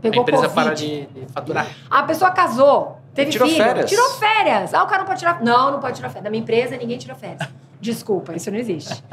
[0.02, 0.66] Pegou a empresa Covid.
[0.66, 1.68] para de, de faturar.
[1.90, 3.90] A pessoa casou, teve Tirou filho, férias.
[3.90, 4.74] tirou férias.
[4.74, 5.42] Ah, o cara não pode tirar.
[5.42, 6.24] Não, não pode tirar férias.
[6.24, 7.48] Da minha empresa, ninguém tira férias.
[7.80, 9.04] Desculpa, isso não existe.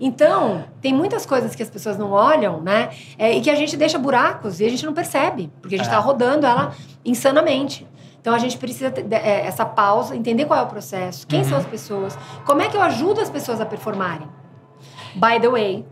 [0.00, 2.90] Então, tem muitas coisas que as pessoas não olham, né?
[3.16, 5.86] É, e que a gente deixa buracos e a gente não percebe, porque a gente
[5.86, 5.90] É.
[5.90, 7.86] está rodando ela insanamente.
[8.20, 11.48] Então a gente precisa ter é, essa pausa, entender qual é o processo, quem Uhum.
[11.48, 14.28] são as pessoas, como é que eu ajudo as pessoas a performarem.
[15.14, 15.86] By the way,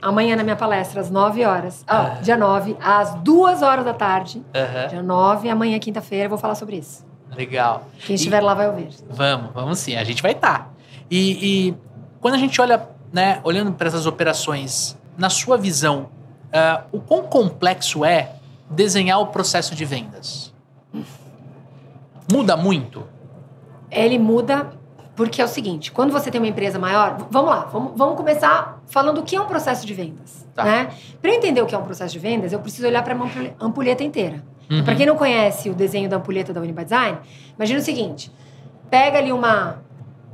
[0.00, 2.22] amanhã na minha palestra, às 9 horas, ah, É.
[2.22, 6.54] dia 9, às 2 horas da tarde, Aham, dia 9, amanhã, quinta-feira, eu vou falar
[6.54, 7.06] sobre isso.
[7.34, 7.84] Legal.
[8.06, 8.88] Quem estiver lá vai ouvir.
[9.10, 9.94] Vamos, vamos sim.
[9.96, 10.72] A gente vai estar.
[11.10, 11.76] E, e
[12.20, 16.08] quando a gente olha, né, olhando para essas operações, na sua visão,
[16.52, 18.32] ah, o quão complexo é
[18.70, 20.52] desenhar o processo de vendas?
[22.32, 23.04] Muda muito?
[23.90, 24.70] Ele muda
[25.18, 28.80] porque é o seguinte, quando você tem uma empresa maior, vamos lá, vamos, vamos começar
[28.86, 30.62] falando o que é um processo de vendas, Tá.
[30.64, 30.90] né?
[31.20, 33.24] Para eu entender o que é um processo de vendas, eu preciso olhar para uma
[33.24, 34.44] ampulhe- ampulheta inteira.
[34.70, 34.84] Uhum.
[34.84, 37.18] Para quem não conhece o desenho da ampulheta da Uniby Design,
[37.56, 38.30] imagina o seguinte,
[38.88, 39.82] pega ali uma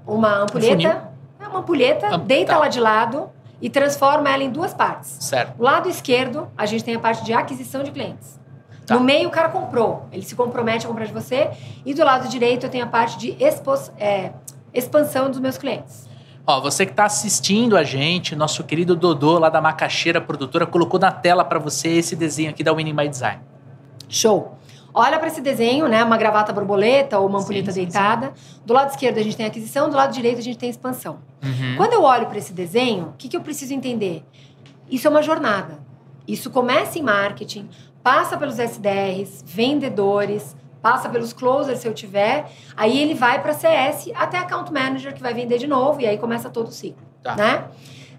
[0.07, 1.09] uma ampulheta,
[1.41, 2.59] é uma ampulheta, Ah, deita tá.
[2.59, 3.31] ela de lado
[3.63, 5.17] e transforma ela em duas partes.
[5.19, 5.55] Certo.
[5.59, 8.39] O lado esquerdo, a gente tem a parte de aquisição de clientes.
[8.87, 8.97] Tá.
[8.97, 10.07] No meio, o cara comprou.
[10.13, 11.49] Ele se compromete a comprar de você.
[11.87, 14.33] E do lado direito, eu tenho a parte de expos- é,
[14.75, 16.09] expansão dos meus clientes.
[16.47, 21.01] Ó, você que está assistindo a gente, nosso querido Dodô, lá da Macaxeira Produtora, colocou
[21.01, 23.41] na tela para você esse desenho aqui da Winning by Design.
[24.09, 24.59] Show!
[24.93, 26.05] Olha para esse desenho, né?
[26.05, 28.33] Uma gravata borboleta ou uma Sim, ampulheta sim, deitada.
[28.65, 29.89] Do lado esquerdo, a gente tem aquisição.
[29.89, 31.19] Do lado direito, a gente tem expansão.
[31.43, 31.77] Uhum.
[31.77, 34.23] Quando eu olho para esse desenho, o que, que eu preciso entender?
[34.89, 35.81] Isso é uma jornada.
[36.29, 37.69] Isso começa em marketing,
[38.05, 42.45] passa pelos SDRs, vendedores, passa pelos closers se eu tiver,
[42.77, 46.19] aí ele vai para CS até account manager que vai vender de novo e aí
[46.19, 47.35] começa todo o ciclo, Tá.
[47.35, 47.65] né?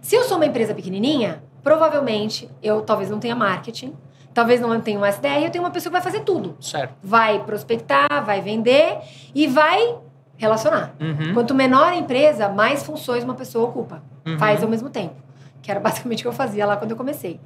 [0.01, 3.93] Se eu sou uma empresa pequenininha, provavelmente eu talvez não tenha marketing,
[4.34, 6.58] talvez não tenha um SDR, eu tenho uma pessoa que vai fazer tudo.
[6.60, 6.95] Certo.
[7.04, 8.97] Vai prospectar, vai vender
[9.36, 9.95] e vai
[10.36, 10.95] relacionar.
[10.99, 11.34] Uhum.
[11.36, 14.01] Quanto menor a empresa, mais funções uma pessoa ocupa.
[14.25, 14.39] Uhum.
[14.39, 15.15] Faz ao mesmo tempo.
[15.62, 17.39] Que era basicamente o que eu fazia lá quando eu comecei.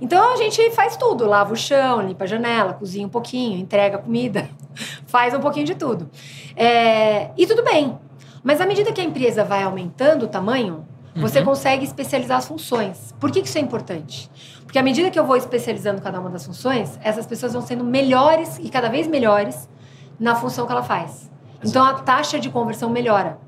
[0.00, 3.98] Então a gente faz tudo: lava o chão, limpa a janela, cozinha um pouquinho, entrega
[3.98, 4.48] comida,
[5.06, 6.08] faz um pouquinho de tudo.
[6.56, 7.98] É, E tudo bem.
[8.42, 11.46] Mas à medida que a empresa vai aumentando o tamanho, você Uhum.
[11.46, 13.12] consegue especializar as funções.
[13.18, 14.30] Por que, que isso é importante?
[14.64, 17.82] Porque à medida que eu vou especializando cada uma das funções, essas pessoas vão sendo
[17.82, 19.68] melhores e cada vez melhores
[20.20, 21.28] na função que ela faz.
[21.64, 23.38] Então a taxa de conversão melhora.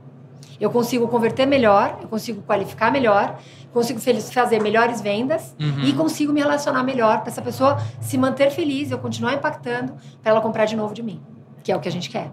[0.60, 3.38] Eu consigo converter melhor, eu consigo qualificar melhor,
[3.72, 5.84] consigo fazer melhores vendas Uhum.
[5.84, 10.32] e consigo me relacionar melhor para essa pessoa se manter feliz, eu continuar impactando para
[10.32, 11.20] ela comprar de novo de mim,
[11.64, 12.30] que é o que a gente quer.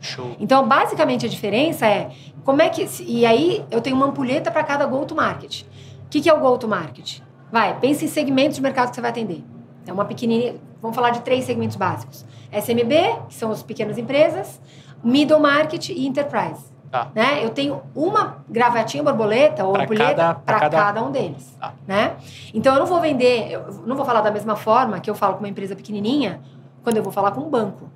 [0.00, 0.34] Show.
[0.38, 2.10] Então, basicamente a diferença é
[2.44, 5.62] como é que e aí eu tenho uma ampulheta para cada go to market.
[5.62, 7.20] O que, que é o go to market?
[7.52, 9.44] Vai, pense em segmentos de mercado que você vai atender.
[9.86, 14.60] É uma pequenininha, vamos falar de três segmentos básicos: SMB, que são as pequenas empresas,
[15.04, 16.64] middle market e enterprise.
[16.90, 17.08] Tá.
[17.14, 17.44] Né?
[17.44, 21.02] Eu tenho uma gravatinha borboleta ou Pra ampulheta para cada- cada...
[21.04, 21.56] um deles.
[21.60, 21.72] Tá.
[21.86, 22.16] Né?
[22.52, 25.34] Então eu não vou vender, eu não vou falar da mesma forma que eu falo
[25.34, 26.40] com uma empresa pequenininha
[26.82, 27.88] quando eu vou falar com um banco.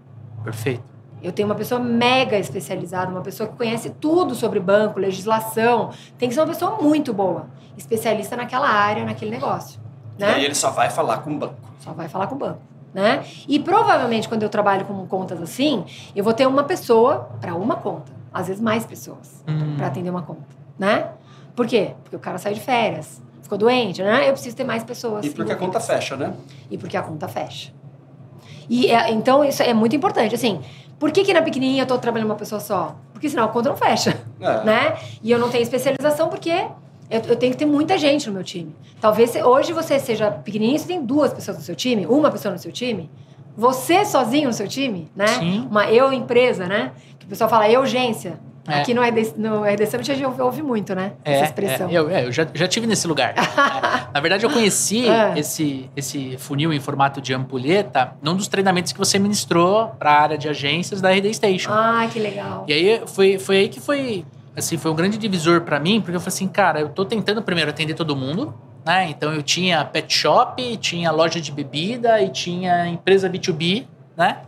[0.45, 0.83] Perfeito.
[1.23, 5.91] Eu tenho uma pessoa mega especializada, uma pessoa que conhece tudo sobre banco, legislação.
[6.19, 9.81] Tem que ser uma pessoa muito boa, especialista naquela área, naquele negócio.
[10.19, 10.35] E Né?
[10.35, 11.55] aí ele só vai falar com o banco.
[11.81, 12.61] Só vai falar com o banco.
[12.93, 13.25] Né?
[13.49, 17.75] E provavelmente, quando eu trabalho com contas assim, eu vou ter uma pessoa para uma
[17.75, 18.13] conta.
[18.35, 19.77] Às vezes mais pessoas Hum.
[19.77, 20.43] para atender uma conta.
[20.79, 21.07] Né?
[21.55, 21.93] Por quê?
[22.03, 24.29] Porque o cara saiu de férias, ficou doente, né?
[24.29, 25.25] Eu preciso ter mais pessoas.
[25.25, 26.35] E porque a conta fecha, né?
[26.69, 27.73] e porque a conta fecha.
[28.69, 30.35] E é- então isso é muito importante.
[30.35, 30.61] Assim,
[30.99, 32.97] por que, que na pequenininha eu tô trabalhando uma pessoa só?
[33.13, 34.65] Porque senão a conta não fecha, É.
[34.65, 34.97] né?
[35.23, 36.51] E eu não tenho especialização porque
[37.11, 38.75] eu, eu tenho que ter muita gente no meu time.
[39.01, 42.59] Talvez hoje você seja pequenininho, você tem duas pessoas no seu time, uma pessoa no
[42.59, 43.09] seu time,
[43.57, 45.27] você sozinho no seu time, né?
[45.29, 45.67] Sim.
[45.71, 46.93] Uma eu empresa, né?
[47.19, 48.39] Que o pessoal fala eu urgência.
[48.67, 48.81] É.
[48.81, 51.13] Aqui no RD, no RD Summit a gente ouve muito, né?
[51.23, 51.89] É, Essa expressão.
[51.91, 53.35] é, eu, é, eu já, já tive nesse lugar.
[54.15, 55.33] É, na verdade, eu conheci Ah.
[55.37, 60.21] esse, esse funil em formato de ampulheta num dos treinamentos que você ministrou para a
[60.23, 61.71] área de agências da RD Station.
[61.73, 62.65] Ah, que legal.
[62.69, 64.25] E aí foi, foi aí que foi,
[64.57, 67.43] assim, foi um grande divisor para mim, porque eu falei assim, cara, eu tô tentando
[67.43, 69.09] primeiro atender todo mundo, né?
[69.11, 74.43] Então eu tinha pet shop, tinha loja de bebida e tinha empresa B2B, né?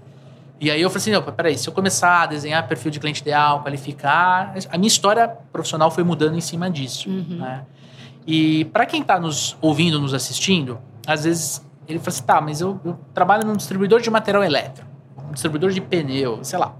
[0.60, 3.20] E aí eu falei assim, não, peraí, se eu começar a desenhar perfil de cliente
[3.20, 7.36] ideal, qualificar, a minha história profissional foi mudando em cima disso, Uhum.
[7.38, 7.64] né?
[8.26, 12.60] E para quem tá nos ouvindo, nos assistindo, às vezes ele fala assim, tá, mas
[12.60, 14.88] eu, eu trabalho num distribuidor de material elétrico,
[15.28, 16.74] um distribuidor de pneu, sei lá.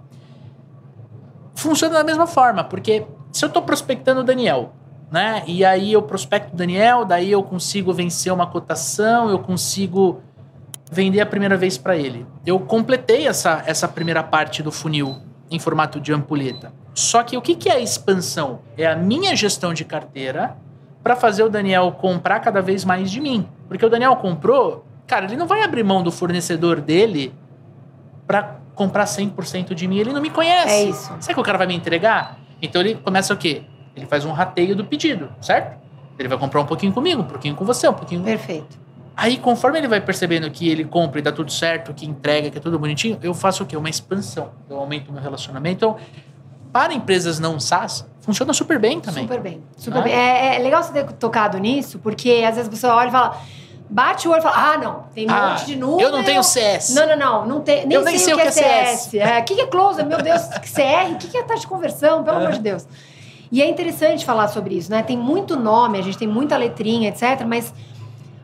[1.55, 4.75] Funciona da mesma forma, porque se eu tô prospectando o Daniel,
[5.11, 5.43] né?
[5.47, 10.21] E aí eu prospecto o Daniel, daí eu consigo vencer uma cotação, eu consigo
[10.91, 12.27] vender a primeira vez para ele.
[12.45, 15.17] Eu completei essa, essa primeira parte do funil
[15.51, 16.73] em formato de ampulheta.
[16.95, 18.61] Só que o que, que é a expansão?
[18.77, 20.57] É a minha gestão de carteira
[21.03, 23.49] para fazer o Daniel comprar cada vez mais de mim.
[23.69, 27.33] Porque o Daniel comprou, cara, ele não vai abrir mão do fornecedor dele
[28.27, 29.99] para comprar 100% de mim.
[29.99, 30.69] Ele não me conhece.
[30.69, 31.15] É isso.
[31.21, 32.39] Sabe que o cara vai me entregar?
[32.61, 33.63] Então ele começa o quê?
[33.97, 35.79] Ele faz um rateio do pedido, certo?
[36.19, 38.79] Ele vai comprar um pouquinho comigo, um pouquinho com você, um pouquinho Perfeito.
[39.17, 42.59] Aí, conforme ele vai percebendo que ele compra e dá tudo certo, que entrega, que
[42.59, 43.75] é tudo bonitinho, eu faço o quê?
[43.75, 44.51] Uma expansão.
[44.69, 45.75] Eu aumento o meu relacionamento.
[45.77, 45.97] Então,
[46.71, 49.23] para empresas não SaaS, funciona super bem também.
[49.23, 49.63] Super bem.
[49.79, 50.03] Super Ah.
[50.03, 50.13] bem.
[50.13, 53.41] É, é legal você ter tocado nisso, porque às vezes a pessoa olha e fala.
[53.89, 56.03] Bate o olho e fala: Ah, não, tem um Ah, monte de número.
[56.09, 56.93] eu não tenho CS.
[56.95, 57.47] Não, não, não.
[57.47, 59.15] não tem, nem Eu nem sei o que é CS.
[59.15, 60.03] É, O que é close?
[60.03, 61.13] Meu Deus, que CR?
[61.13, 62.23] O que é taxa de conversão?
[62.25, 62.85] Pelo amor de Deus.
[63.51, 65.03] E é interessante falar sobre isso, né?
[65.03, 67.45] Tem muito nome, a gente tem muita letrinha, etc.
[67.47, 67.73] Mas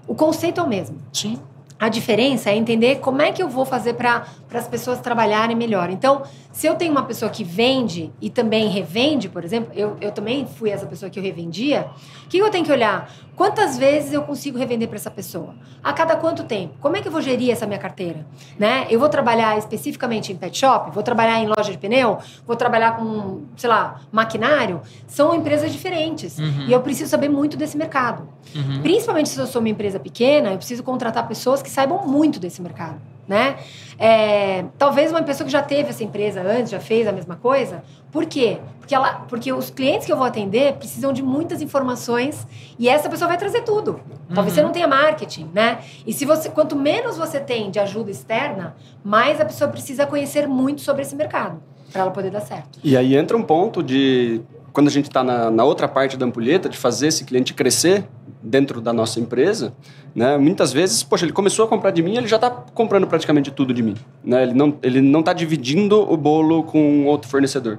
[0.07, 0.99] o conceito é o mesmo.
[1.12, 1.38] Sim.
[1.83, 5.91] A diferença é entender como é que eu vou fazer para as pessoas trabalharem melhor.
[5.91, 10.12] Então, se eu tenho uma pessoa que vende e também revende, por exemplo, eu, eu
[10.12, 11.88] também fui essa pessoa que eu revendia,
[12.25, 13.12] o que eu tenho que olhar?
[13.37, 15.55] Quantas vezes eu consigo revender para essa pessoa?
[15.83, 16.75] A cada quanto tempo?
[16.81, 18.27] Como é que eu vou gerir essa minha carteira?
[18.59, 18.87] Né?
[18.90, 20.90] Eu vou trabalhar especificamente em pet shop?
[20.90, 22.18] Vou trabalhar em loja de pneu?
[22.47, 24.83] Vou trabalhar com, sei lá, maquinário?
[25.07, 26.38] São empresas diferentes.
[26.38, 26.66] Uhum.
[26.68, 28.29] E eu preciso saber muito desse mercado.
[28.55, 28.83] Uhum.
[28.83, 32.61] Principalmente se eu sou uma empresa pequena, eu preciso contratar pessoas que saibam muito desse
[32.61, 33.57] mercado, né?
[33.99, 37.83] É, talvez uma pessoa que já teve essa empresa antes, já fez a mesma coisa.
[38.12, 38.59] Por quê?
[38.79, 42.46] Porque, ela, porque os clientes que eu vou atender precisam de muitas informações
[42.79, 43.98] e essa pessoa vai trazer tudo.
[44.35, 44.55] Talvez Uhum.
[44.55, 45.79] você não tenha marketing, né?
[46.07, 50.46] E se você, quanto menos você tem de ajuda externa, mais a pessoa precisa conhecer
[50.46, 52.79] muito sobre esse mercado para ela poder dar certo.
[52.85, 56.24] E aí entra um ponto de, quando a gente está na, na outra parte da
[56.26, 58.04] ampulheta, de fazer esse cliente crescer
[58.42, 59.72] dentro da nossa empresa,
[60.14, 60.37] né?
[60.38, 63.72] Muitas vezes, poxa, ele começou a comprar de mim, ele já está comprando praticamente tudo
[63.74, 64.42] de mim, né?
[64.42, 67.78] Ele não ele não está dividindo o bolo com outro fornecedor.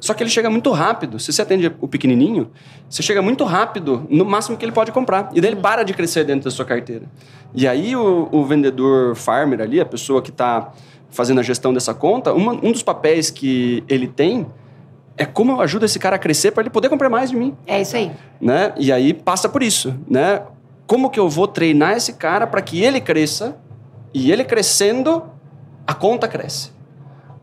[0.00, 1.18] Só que ele chega muito rápido.
[1.18, 2.48] Se você atende o pequenininho,
[2.88, 5.30] você chega muito rápido no máximo que ele pode comprar.
[5.34, 7.06] E daí ele para de crescer dentro da sua carteira.
[7.52, 10.70] E aí o, o vendedor farmer ali, a pessoa que está
[11.10, 14.46] fazendo a gestão dessa conta, uma- um dos papéis que ele tem
[15.18, 17.54] é como eu ajudo esse cara a crescer para ele poder comprar mais de mim,
[17.66, 18.10] É isso aí.
[18.40, 18.72] né?
[18.78, 20.42] E aí passa por isso, né?
[20.86, 23.56] Como que eu vou treinar esse cara para que ele cresça
[24.14, 25.24] e ele crescendo,
[25.86, 26.70] a conta cresce,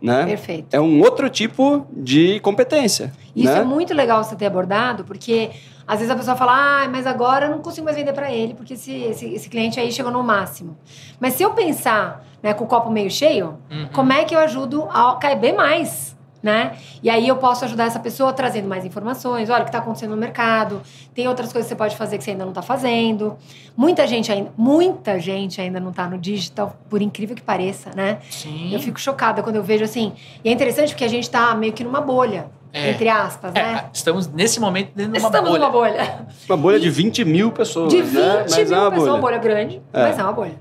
[0.02, 0.26] né?
[0.26, 0.68] Perfeito.
[0.74, 3.60] É um outro tipo de competência, Isso né?
[3.60, 5.52] é muito legal você ter abordado, porque
[5.88, 8.56] às vezes a pessoa fala, ah, mas agora eu não consigo mais vender para ele,
[8.56, 10.76] porque esse, esse, esse cliente aí chegou no máximo.
[11.20, 13.90] Mas se eu pensar né, com o copo meio cheio, Uhum.
[13.94, 16.15] como é que eu ajudo a caber mais?
[16.46, 16.74] Né?
[17.02, 19.50] E aí eu posso ajudar essa pessoa trazendo mais informações.
[19.50, 20.80] Olha o que está acontecendo no mercado.
[21.12, 23.36] Tem outras coisas que você pode fazer que você ainda não está fazendo.
[23.76, 28.20] Muita gente ainda, muita gente ainda não está no digital, por incrível que pareça, né?
[28.30, 28.72] Sim.
[28.72, 30.14] Eu fico chocada quando eu vejo assim.
[30.44, 32.92] E é interessante porque a gente tá meio que numa bolha, É.
[32.92, 33.86] entre aspas, É, né?
[33.92, 35.60] estamos nesse momento dentro de uma Estamos bolha.
[35.62, 36.28] numa bolha.
[36.48, 38.46] Uma bolha de 20 mil pessoas, De 20 né?
[38.48, 39.22] Mas mil é uma pessoas, uma bolha.
[39.22, 40.04] bolha grande, É.
[40.04, 40.54] mas é uma bolha.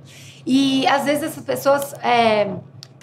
[0.46, 2.48] E às vezes essas pessoas, é,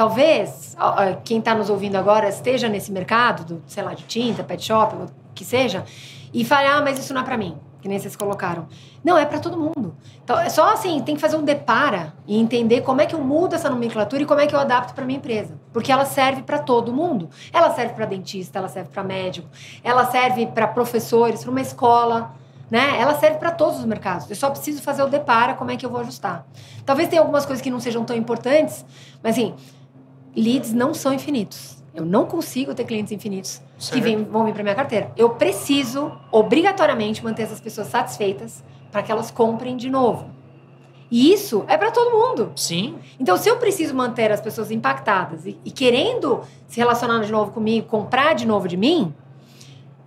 [0.02, 0.76] talvez,
[1.24, 4.96] quem está nos ouvindo agora esteja nesse mercado, do, sei lá, de tinta, pet shop,
[4.96, 5.86] o que seja,
[6.34, 8.68] e fale, ah, mas isso não é para mim, que nem vocês colocaram.
[9.04, 9.96] Não, é para todo mundo.
[10.24, 13.22] Então, é só assim, tem que fazer um depara e entender como é que eu
[13.22, 15.54] mudo essa nomenclatura e como é que eu adapto para minha empresa.
[15.72, 17.30] Porque ela serve para todo mundo.
[17.54, 19.48] Ela serve para dentista, ela serve para médico,
[19.84, 22.34] ela serve para professores, para uma escola,
[22.72, 23.00] né?
[23.00, 24.28] Ela serve para todos os mercados.
[24.28, 26.44] Eu só preciso fazer o depara, como é que eu vou ajustar.
[26.86, 28.84] Talvez tenha algumas coisas que não sejam tão importantes,
[29.22, 29.54] mas assim,
[30.36, 31.78] leads não são infinitos.
[31.94, 34.02] Eu não consigo ter clientes infinitos que Certo.
[34.04, 35.12] vêm- vão vir para minha carteira.
[35.18, 40.30] Eu preciso, obrigatoriamente, manter essas pessoas satisfeitas para que elas comprem de novo.
[41.10, 42.54] E isso é para todo mundo.
[42.56, 42.96] Sim.
[43.20, 47.52] Então, se eu preciso manter as pessoas impactadas e, e querendo se relacionar de novo
[47.52, 49.14] comigo, comprar de novo de mim,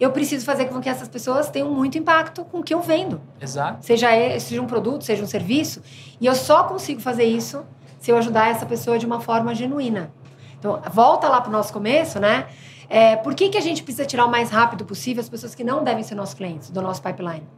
[0.00, 3.20] eu preciso fazer com que essas pessoas tenham muito impacto com o que eu vendo.
[3.38, 3.84] Exato.
[3.84, 4.08] Seja,
[4.40, 5.82] seja um produto, seja um serviço.
[6.18, 7.62] E eu só consigo fazer isso
[8.04, 10.12] se eu ajudar essa pessoa de uma forma genuína.
[10.58, 12.48] Então, volta lá para o nosso começo, né?
[12.86, 15.64] É, por que, que a gente precisa tirar o mais rápido possível as pessoas que
[15.64, 17.48] não devem ser nossos clientes, do nosso pipeline,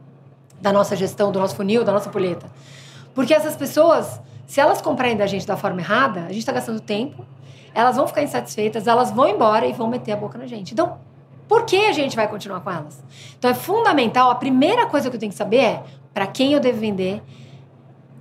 [0.61, 2.49] da nossa gestão, do nosso funil, da nossa poleta?
[3.13, 6.79] Porque essas pessoas, se elas comprarem da gente da forma errada, a gente está gastando
[6.79, 7.25] tempo,
[7.73, 10.71] elas vão ficar insatisfeitas, elas vão embora e vão meter a boca na gente.
[10.71, 10.97] Então,
[11.45, 13.03] por que a gente vai continuar com elas?
[13.37, 15.83] Então, é fundamental, a primeira coisa que eu tenho que saber é
[16.13, 17.21] para quem eu devo vender,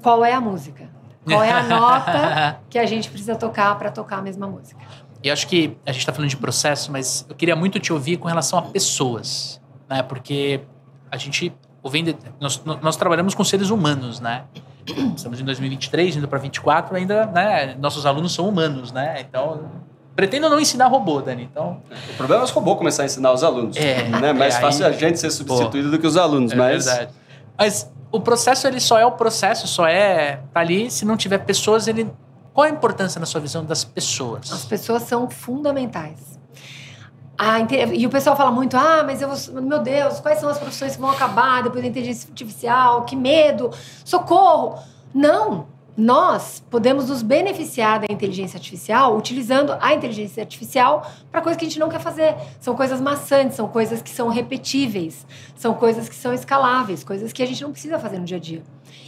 [0.03, 0.96] qual é a música.
[1.27, 4.81] Qual é a nota que a gente precisa tocar para tocar a mesma música.
[5.23, 8.17] E acho que a gente está falando de processo, mas eu queria muito te ouvir
[8.17, 10.03] com relação a pessoas, né?
[10.03, 10.61] Porque
[11.11, 11.53] a gente,
[11.83, 14.45] o vende, nós, nós trabalhamos com seres humanos, né?
[15.17, 17.75] Estamos em 2023, indo para 24, ainda, né?
[17.81, 19.21] Nossos alunos são humanos, né?
[19.21, 19.69] Então,
[20.15, 21.43] pretendo não ensinar robô, Dani.
[21.51, 24.33] Então, o problema é os robôs começar a ensinar os alunos, é, né?
[24.33, 26.85] Mais é, fácil aí, a gente ser substituído pô, do que os alunos, é mas
[26.85, 27.13] verdade.
[27.59, 31.39] Mas o processo ele só é o processo, só é tá ali se não tiver
[31.39, 32.11] pessoas, ele
[32.53, 34.51] qual a importância na sua visão das pessoas?
[34.51, 36.39] As pessoas são fundamentais.
[37.39, 37.59] Ah,
[37.93, 39.29] e o pessoal fala muito, ah, mas eu,
[39.61, 43.05] meu Deus, quais são as profissões que vão acabar depois da inteligência artificial?
[43.05, 43.71] Que medo!
[44.03, 44.79] Socorro!
[45.15, 45.67] Não!
[45.97, 51.69] Nós podemos nos beneficiar da inteligência artificial utilizando a inteligência artificial para coisas que a
[51.69, 52.35] gente não quer fazer.
[52.61, 57.43] São coisas maçantes, são coisas que são repetíveis, são coisas que são escaláveis, coisas que
[57.43, 58.63] a gente não precisa fazer no dia a dia.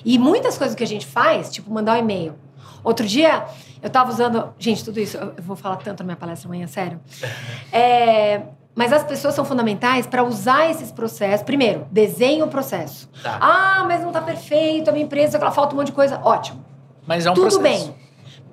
[0.05, 2.35] E muitas coisas que a gente faz, tipo mandar um e-mail,
[2.83, 3.45] Outro dia,
[3.83, 4.55] eu estava usando.
[4.59, 7.01] Gente, tudo isso, eu vou falar tanto na minha palestra amanhã, sério.
[7.71, 8.43] É,
[8.75, 11.43] mas as pessoas são fundamentais para usar esses processos.
[11.43, 13.11] Primeiro, desenhe o processo.
[13.23, 13.37] Tá.
[13.41, 16.21] Ah, mas não está perfeito, a minha empresa, ela falta um monte de coisa.
[16.23, 16.65] Ótimo.
[17.09, 17.87] Mas é um Tudo processo.
[17.87, 17.95] bem.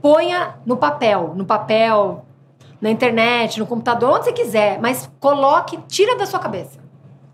[0.01, 2.25] Ponha no papel, no papel,
[2.79, 6.79] na internet, no computador, onde você quiser, mas coloque, tira da sua cabeça.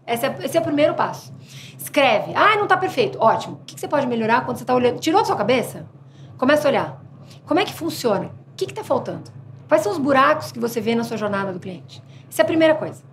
[0.07, 1.31] Esse é, esse é o primeiro passo.
[1.77, 2.33] Escreve.
[2.33, 3.19] Ah, não está perfeito.
[3.21, 3.59] Ótimo.
[3.61, 4.99] O que você pode melhorar quando você está olhando?
[4.99, 5.87] Tirou da sua cabeça?
[6.39, 7.01] Começa a olhar.
[7.45, 8.31] Como é que funciona?
[8.51, 9.31] O que está faltando?
[9.67, 12.01] Quais são os buracos que você vê na sua jornada do cliente?
[12.29, 13.03] Isso é a primeira coisa.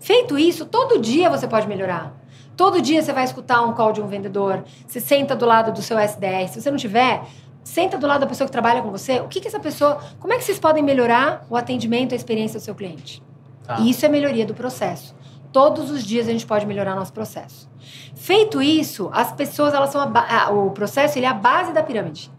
[0.00, 2.12] Feito isso, todo dia você pode melhorar.
[2.56, 5.82] Todo dia você vai escutar um call de um vendedor, você senta do lado do
[5.82, 6.48] seu SDR.
[6.48, 7.22] Se você não tiver,
[7.64, 9.20] senta do lado da pessoa que trabalha com você.
[9.20, 10.00] O que, que essa pessoa.
[10.20, 13.22] Como é que vocês podem melhorar o atendimento, a experiência do seu cliente?
[13.64, 13.80] Tá.
[13.80, 15.14] E isso é melhoria do processo.
[15.52, 17.68] Todos os dias a gente pode melhorar nosso processo.
[18.14, 22.30] Feito isso, as pessoas, elas são a, o processo ele é a base da pirâmide.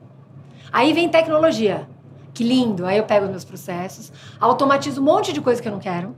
[0.72, 1.88] Aí vem tecnologia.
[2.34, 2.86] Que lindo.
[2.86, 6.14] Aí eu pego os meus processos, automatizo um monte de coisa que eu não quero,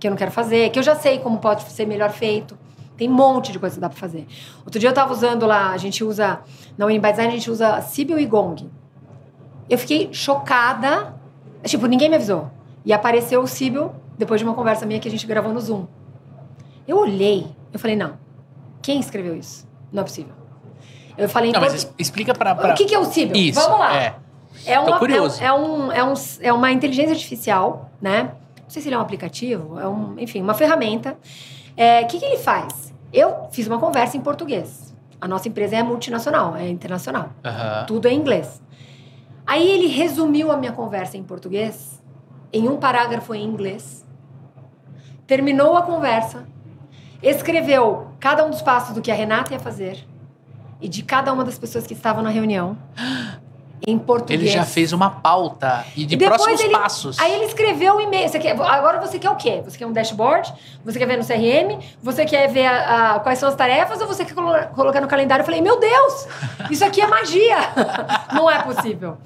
[0.00, 2.58] que eu não quero fazer, que eu já sei como pode ser melhor feito.
[2.98, 4.26] Tem um monte de coisa que dá para fazer.
[4.64, 6.40] Outro dia eu tava usando lá, a gente usa,
[6.76, 8.68] na Design a gente usa Sibyl e Gong.
[9.70, 11.14] Eu fiquei chocada,
[11.64, 12.50] tipo, ninguém me avisou.
[12.84, 15.86] E apareceu o Sibyl depois de uma conversa minha que a gente gravou no Zoom.
[16.88, 18.18] Eu olhei, eu falei, não,
[18.82, 19.68] quem escreveu isso?
[19.92, 20.32] Não é possível.
[21.16, 22.54] Eu falei, não, mas explica para.
[22.54, 22.72] Pra...
[22.72, 23.36] O que, que é o Cível?
[23.36, 23.96] Isso, Vamos lá.
[23.96, 24.14] É.
[24.66, 24.98] É, uma.
[24.98, 28.32] É, é, um, é, um, é uma inteligência artificial, né?
[28.62, 31.12] Não sei se ele é um aplicativo, é um, enfim, uma ferramenta.
[31.12, 31.16] O
[31.76, 32.87] é, que, que ele faz?
[33.12, 34.94] Eu fiz uma conversa em português.
[35.20, 37.30] A nossa empresa é multinacional, é internacional.
[37.44, 37.86] Uhum.
[37.86, 38.62] Tudo é inglês.
[39.46, 42.02] Aí ele resumiu a minha conversa em português
[42.52, 44.06] em um parágrafo em inglês.
[45.26, 46.46] Terminou a conversa,
[47.22, 50.06] escreveu cada um dos passos do que a Renata ia fazer
[50.80, 52.76] e de cada uma das pessoas que estavam na reunião.
[53.86, 54.40] Em português.
[54.40, 57.18] Ele já fez uma pauta e de e próximos ele, passos.
[57.18, 58.28] Aí ele escreveu o um e-mail.
[58.28, 59.62] Você quer, agora você quer o quê?
[59.64, 60.52] Você quer um dashboard?
[60.84, 61.78] Você quer ver no CRM?
[62.02, 64.00] Você quer ver a, a, quais são as tarefas?
[64.00, 65.42] Ou você quer colocar no calendário?
[65.42, 66.26] Eu falei, meu Deus,
[66.70, 67.58] isso aqui é magia.
[68.32, 69.18] Não é possível.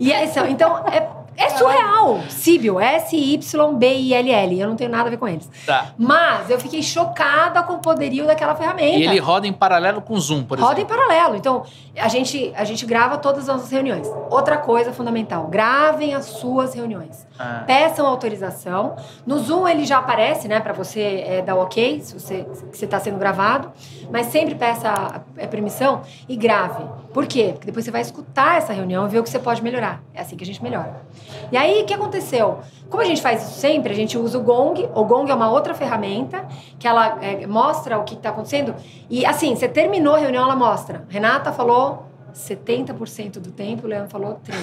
[0.00, 1.08] E é, então, é,
[1.38, 2.20] é surreal.
[2.28, 4.60] Síbil, S-Y-B-I-L-L.
[4.60, 5.48] Eu não tenho nada a ver com eles.
[5.64, 5.92] Tá.
[5.96, 8.98] Mas eu fiquei chocada com o poderio daquela ferramenta.
[8.98, 10.94] E ele roda em paralelo com o Zoom, por roda exemplo.
[10.96, 11.36] Roda em paralelo.
[11.36, 11.62] Então,
[11.96, 14.08] a gente, a gente grava todas as nossas reuniões.
[14.30, 17.26] Outra coisa fundamental: gravem as suas reuniões.
[17.38, 17.62] Ah.
[17.66, 18.96] Peçam autorização.
[19.24, 23.18] No Zoom ele já aparece, né, para você é, dar ok se você está sendo
[23.18, 23.70] gravado.
[24.10, 26.82] Mas sempre peça a, a permissão e grave.
[27.12, 27.50] Por quê?
[27.52, 30.02] Porque depois você vai escutar essa reunião e ver o que você pode melhorar.
[30.12, 31.02] É assim que a gente melhora.
[31.50, 32.58] E aí, o que aconteceu?
[32.90, 34.88] Como a gente faz isso sempre, a gente usa o Gong.
[34.94, 36.46] O Gong é uma outra ferramenta
[36.78, 38.74] que ela é, mostra o que está acontecendo.
[39.10, 41.04] E assim, você terminou a reunião, ela mostra.
[41.08, 44.58] Renata falou 70% do tempo, o Leandro falou 30%.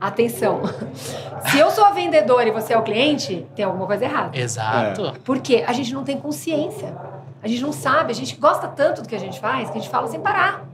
[0.00, 0.62] Atenção.
[1.50, 4.38] Se eu sou a vendedora e você é o cliente, tem alguma coisa errada.
[4.38, 5.06] Exato.
[5.06, 5.12] É.
[5.24, 6.96] Porque a gente não tem consciência.
[7.42, 9.80] A gente não sabe, a gente gosta tanto do que a gente faz que a
[9.80, 10.69] gente fala sem parar.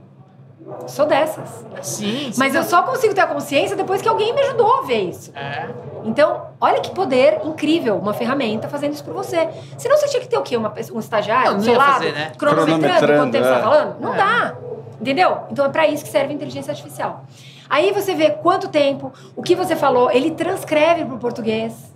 [0.87, 1.49] Sou dessas.
[1.81, 2.39] Sim, sim.
[2.39, 5.31] Mas eu só consigo ter a consciência depois que alguém me ajudou a ver isso.
[5.35, 5.69] É.
[6.03, 9.47] Então, olha que poder incrível, uma ferramenta fazendo isso por você.
[9.77, 10.55] Senão você tinha que ter o quê?
[10.57, 12.31] Uma, pessoa- um estagiário, Não, do não seu ia lado, fazer, né?
[12.37, 13.55] cronometrando, Cronometrando, quanto tempo você é.
[13.55, 13.99] tá falando?
[13.99, 14.17] Não É.
[14.17, 14.55] dá.
[14.99, 15.37] Entendeu?
[15.51, 17.23] Então é pra isso que serve a inteligência artificial.
[17.69, 21.93] Aí você vê quanto tempo, o que você falou, ele transcreve pro português.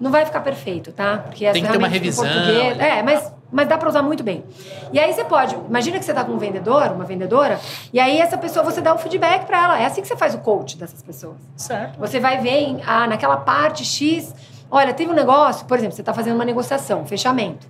[0.00, 1.18] Não vai ficar perfeito, tá?
[1.18, 2.98] Porque as Tem que ter uma revisão, Português, né?
[2.98, 4.44] é, mas, mas dá pra usar muito bem.
[4.92, 7.60] E aí você pode, imagina que você tá com um vendedor, uma vendedora,
[7.92, 9.80] e aí essa pessoa, você dá um feedback pra ela.
[9.80, 11.36] É assim que você faz o coach dessas pessoas.
[11.56, 11.98] Certo.
[11.98, 14.34] Você vai ver em- ah, naquela parte X.
[14.70, 17.66] Olha, teve um negócio, por exemplo, você está fazendo uma negociação, um fechamento.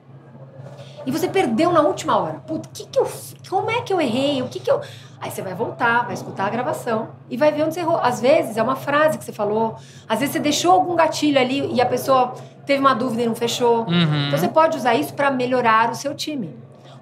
[1.05, 2.41] E você perdeu na última hora.
[2.47, 3.07] Puta, que que eu,
[3.49, 4.43] como é que eu errei?
[4.43, 4.81] O que que eu.
[5.21, 7.99] Aí você vai voltar, vai escutar a gravação e vai ver onde você errou.
[8.03, 9.77] Às vezes é uma frase que você falou,
[10.09, 12.35] às vezes você deixou algum gatilho ali e a pessoa
[12.67, 13.87] teve uma dúvida e não fechou.
[13.87, 14.27] Uhum.
[14.27, 16.55] Então você pode usar isso para melhorar o seu time.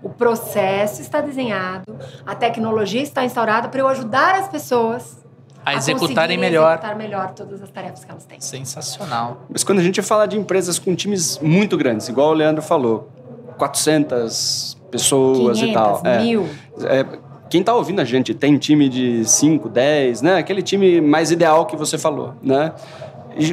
[0.02, 1.96] O processo está desenhado,
[2.26, 5.16] a tecnologia está instaurada para eu ajudar as pessoas
[5.64, 6.72] A executarem conseguirem melhor.
[6.72, 8.38] executar melhor todas as tarefas que elas têm.
[8.38, 9.46] Sensacional.
[9.48, 13.08] Mas quando a gente fala de empresas com times muito grandes, igual o Leandro falou,
[13.56, 16.02] 400 pessoas 500, e tal.
[16.04, 16.18] é.
[16.22, 16.48] mil.
[16.82, 17.06] É,
[17.48, 20.38] quem tá ouvindo a gente tem time de 5, 10, né?
[20.38, 22.72] Aquele time mais ideal que você falou, né?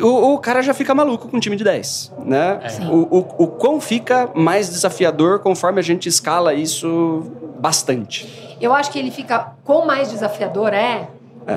[0.02, 2.60] O, o cara já fica maluco com um time de 10, né?
[2.70, 2.88] Sim.
[2.90, 8.58] O, o, o quão fica mais desafiador conforme a gente escala isso bastante.
[8.60, 11.08] Eu acho que ele fica quão mais desafiador é,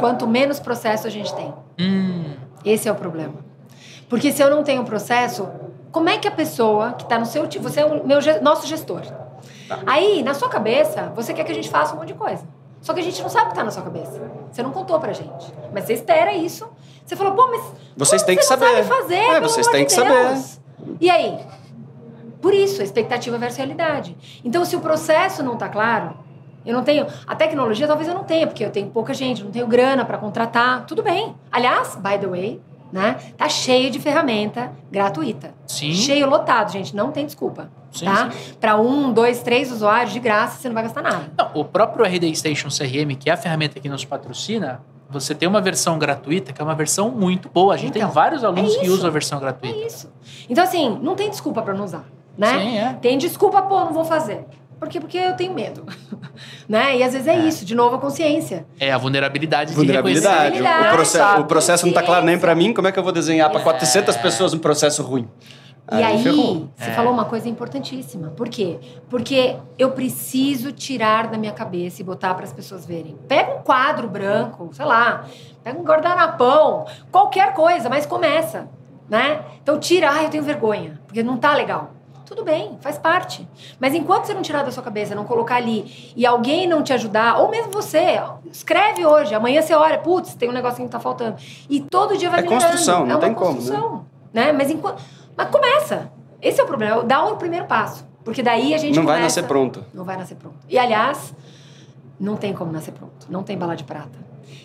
[0.00, 1.52] quanto menos processo a gente tem.
[1.78, 2.34] Hum.
[2.64, 3.34] Esse é o problema.
[4.08, 5.48] Porque se eu não tenho processo,
[5.90, 8.66] como é que a pessoa que está no seu time, você é o meu, nosso
[8.66, 9.02] gestor.
[9.86, 12.44] Aí, na sua cabeça, você quer que a gente faça um monte de coisa.
[12.80, 14.20] Só que a gente não sabe o que está na sua cabeça.
[14.50, 15.52] Você não contou pra gente.
[15.72, 16.68] Mas você espera isso.
[17.04, 18.84] Você falou, pô, mas Vocês têm que você não saber.
[18.84, 20.60] sabe fazer, É, vocês têm de que Deus.
[21.00, 21.38] E aí?
[22.40, 24.16] Por isso, a expectativa versus realidade.
[24.44, 26.14] Então, se o processo não está claro,
[26.64, 27.06] eu não tenho.
[27.26, 30.18] A tecnologia talvez eu não tenha, porque eu tenho pouca gente, não tenho grana para
[30.18, 30.84] contratar.
[30.86, 31.34] Tudo bem.
[31.50, 32.60] Aliás, by the way,
[32.92, 33.16] né?
[33.36, 35.54] Tá cheio de ferramenta gratuita.
[35.66, 35.92] Sim.
[35.94, 36.94] Cheio lotado, gente.
[36.94, 37.70] Não tem desculpa.
[37.90, 38.30] Sim, tá?
[38.60, 41.32] Para um, dois, três usuários de graça, você não vai gastar nada.
[41.38, 45.48] Não, o próprio RD Station CRM, que é a ferramenta que nos patrocina, você tem
[45.48, 47.74] uma versão gratuita, que é uma versão muito boa.
[47.74, 49.76] A gente Então, tem vários alunos é que usam a versão gratuita.
[49.76, 50.12] É isso.
[50.48, 52.04] Então, assim, não tem desculpa para não usar,
[52.36, 52.52] né?
[52.58, 52.92] Sim, é.
[53.00, 54.44] Tem desculpa, pô, não vou fazer.
[54.78, 55.00] Por quê?
[55.00, 55.84] Porque eu tenho medo.
[56.68, 56.98] né?
[56.98, 58.66] E às vezes é, isso, de novo a consciência.
[58.78, 60.56] É a vulnerabilidade, de Vulnerabilidade.
[60.56, 60.60] reconhecer.
[60.60, 60.96] O, Vulnerabilidade.
[60.96, 62.74] processo, o processo não tá claro nem para mim.
[62.74, 63.62] Como é que eu vou desenhar para É.
[63.62, 65.28] 400 pessoas um processo ruim?
[65.92, 66.68] E aí, ferrou.
[66.74, 66.94] você É.
[66.94, 68.28] falou uma coisa importantíssima.
[68.30, 68.78] Por quê?
[69.10, 73.16] Porque eu preciso tirar da minha cabeça e botar para as pessoas verem.
[73.28, 75.24] Pega um quadro branco, sei lá,
[75.62, 78.66] pega um guardanapão, qualquer coisa, mas começa,
[79.08, 79.42] né?
[79.62, 81.90] Então tira, ah, eu tenho vergonha, porque não tá legal.
[82.24, 83.46] Tudo bem, faz parte.
[83.78, 86.94] Mas enquanto você não tirar da sua cabeça, não colocar ali e alguém não te
[86.94, 88.18] ajudar, ou mesmo você,
[88.50, 91.36] escreve hoje, amanhã você olha, putz, tem um negocinho que tá faltando.
[91.68, 92.64] E todo dia vai É melhorando.
[92.70, 93.56] construção, não é uma tem como, né?
[93.56, 94.52] construção, né?
[94.52, 95.02] Mas enquanto
[95.36, 96.10] mas começa.
[96.40, 97.02] Esse é o problema.
[97.04, 98.06] Dá o primeiro passo.
[98.24, 99.84] Porque daí a gente Não vai começa- nascer pronto.
[99.92, 100.56] Não vai nascer pronto.
[100.68, 101.34] E, aliás,
[102.18, 103.26] não tem como nascer pronto.
[103.28, 104.18] Não tem bala de prata.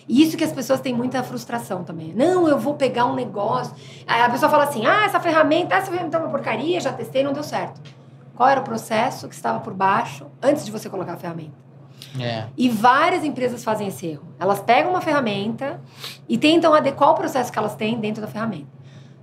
[0.08, 2.12] E isso que as pessoas têm muita frustração também.
[2.14, 3.74] Não, eu vou pegar um negócio.
[4.06, 7.22] Aí a pessoa fala assim, ah, essa ferramenta, essa ferramenta é uma porcaria, já testei,
[7.22, 7.80] não deu certo.
[8.34, 11.52] Qual era o processo que estava por baixo antes de você colocar a ferramenta?
[12.18, 12.46] É.
[12.56, 14.24] E várias empresas fazem esse erro.
[14.38, 15.80] Elas pegam uma ferramenta
[16.28, 18.66] e tentam adequar o processo que elas têm dentro da ferramenta.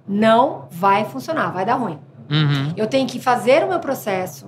[0.08, 2.00] Não vai funcionar, vai dar ruim.
[2.30, 2.74] Uhum.
[2.76, 4.48] Eu tenho que fazer o meu processo,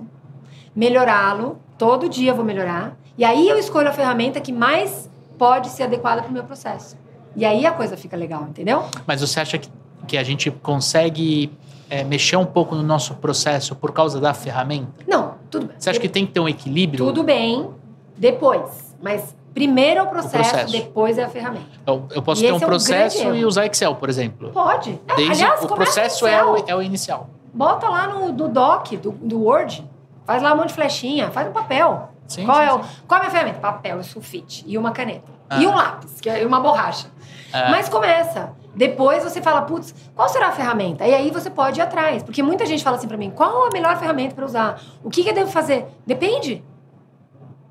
[0.74, 5.68] melhorá-lo, todo dia eu vou melhorar, e aí eu escolho a ferramenta que mais pode
[5.70, 6.96] ser adequada para o meu processo.
[7.34, 8.84] E aí a coisa fica legal, entendeu?
[9.06, 9.70] Mas você acha que,
[10.06, 11.52] que a gente consegue
[11.88, 15.04] é, mexer um pouco no nosso processo por causa da ferramenta?
[15.06, 15.76] Não, tudo bem.
[15.78, 17.04] Você acha que tem que ter um equilíbrio?
[17.04, 17.70] Tudo bem,
[18.16, 18.94] depois.
[19.02, 20.72] Mas primeiro é o processo, processo.
[20.72, 21.66] depois é a ferramenta.
[21.86, 23.48] Eu, eu posso E ter um é um processo grande e erro.
[23.48, 24.50] usar Excel, por exemplo.
[24.50, 25.00] Pode.
[25.08, 27.28] É, Desde Aliás, o processo é o, é o inicial.
[27.52, 29.88] Bota lá no, no doc do, do Word.
[30.24, 32.10] Faz lá um monte de flechinha, faz no papel.
[32.28, 32.88] Sim, qual, sim, é o, sim.
[33.08, 33.58] qual é a minha ferramenta?
[33.60, 34.64] Papel e sulfite.
[34.66, 35.30] E uma caneta.
[35.48, 35.60] Ah.
[35.60, 37.08] E um lápis, que é uma borracha.
[37.52, 37.70] Ah.
[37.70, 38.52] Mas começa.
[38.72, 41.04] Depois você fala, putz, qual será a ferramenta?
[41.04, 42.22] E aí você pode ir atrás.
[42.22, 44.80] Porque muita gente fala assim pra mim, qual a melhor ferramenta pra usar?
[45.02, 45.88] O que, que eu devo fazer?
[46.06, 46.62] Depende.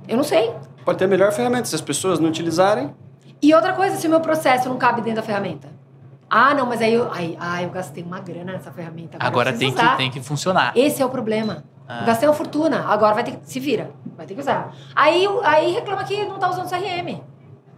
[0.06, 0.52] Eu não sei.
[0.86, 1.66] Pode ter a melhor ferramenta.
[1.66, 2.94] Se as pessoas não utilizarem,
[3.42, 5.70] E outra coisa, se o meu processo não cabe dentro da ferramenta.
[6.30, 9.18] Ah, não, mas aí eu, aí, ah, eu gastei uma grana nessa ferramenta.
[9.20, 10.74] Agora, Agora tem que, tem que funcionar.
[10.76, 11.64] Esse é o problema.
[11.88, 12.02] Ah.
[12.02, 13.40] Eu Gastei uma fortuna, agora vai ter que.
[13.50, 14.76] Se vira, vai ter que usar.
[14.96, 17.22] Aí, aí reclama que não tá usando CRM.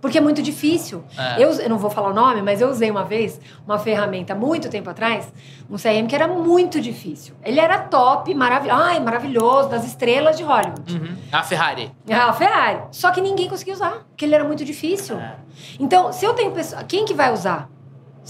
[0.02, 1.04] Porque é muito difícil.
[1.16, 1.44] É.
[1.44, 4.68] Eu, eu não vou falar o nome, mas eu usei uma vez uma ferramenta muito
[4.68, 5.32] tempo atrás,
[5.70, 7.36] um CRM que era muito difícil.
[7.44, 10.98] Ele era top, maravilhoso, ai, maravilhoso, das estrelas de Hollywood.
[10.98, 11.16] Uhum.
[11.32, 11.92] A Ferrari.
[12.10, 12.82] Ah, a Ferrari.
[12.92, 15.18] Só que ninguém conseguia usar, porque ele era muito difícil.
[15.20, 15.36] É.
[15.80, 17.70] Então, se eu tenho pessoa, quem que vai usar?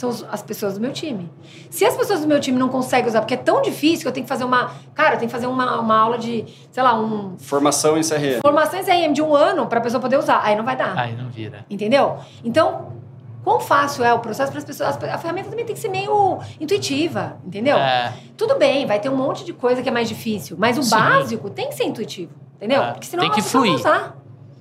[0.02, 1.30] São as pessoas do meu time.
[1.70, 4.12] Se as pessoas do meu time não conseguem usar, porque é tão difícil que eu
[4.12, 4.72] tenho que fazer uma.
[4.96, 7.38] Cara, eu tenho que fazer uma, uma aula de, sei lá, um.
[7.38, 8.42] Formação em CRM.
[8.42, 10.42] Formação em CRM de um ano pra pessoa poder usar.
[10.44, 10.98] Aí não vai dar.
[10.98, 11.64] Aí não vira.
[11.70, 12.18] Entendeu?
[12.44, 12.94] Então,
[13.44, 14.98] quão fácil é o processo para as pessoas.
[15.04, 17.78] A ferramenta também tem que ser meio intuitiva, entendeu?
[17.78, 18.12] É.
[18.36, 20.90] Tudo bem, vai ter um monte de coisa que é mais difícil, mas o Sim.
[20.96, 22.82] básico tem que ser intuitivo, entendeu?
[22.82, 23.80] É, Porque senão tem que as pessoas fluir.
[23.84, 24.18] vão usar.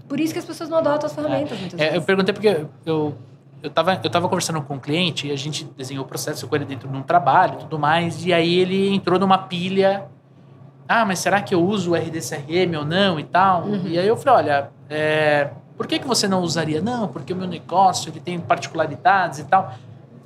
[0.07, 3.15] Por isso que as pessoas não adotam as ferramentas muitas É, eu perguntei porque eu,
[3.63, 6.57] eu, tava, eu tava conversando com um cliente e a gente desenhou o processo com
[6.57, 10.07] ele dentro de um trabalho e tudo mais, e aí ele entrou numa pilha.
[10.89, 13.63] Ah, mas será que eu uso o RDCRM ou não e tal?
[13.63, 13.87] Uhum.
[13.87, 16.83] E aí eu falei, olha, é, por que, que você não usaria?
[16.83, 19.73] Não, porque o meu negócio ele tem particularidades e tal.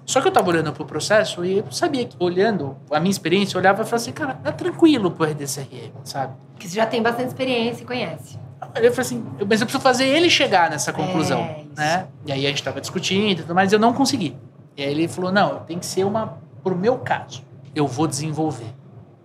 [0.07, 3.57] Só que eu tava olhando pro processo e eu sabia que, olhando a minha experiência,
[3.57, 6.35] eu olhava e falava assim, cara, é tranquilo pro RDCRM, sabe?
[6.53, 8.39] Porque você já tem bastante experiência e conhece.
[8.77, 12.07] Eu falei assim, eu- mas eu preciso fazer ele chegar nessa conclusão, É, né?
[12.27, 14.37] E aí a gente tava discutindo e tudo mais, e eu não consegui.
[14.77, 17.43] E aí ele falou, não, tem que ser uma, pro meu caso,
[17.75, 18.67] eu vou desenvolver.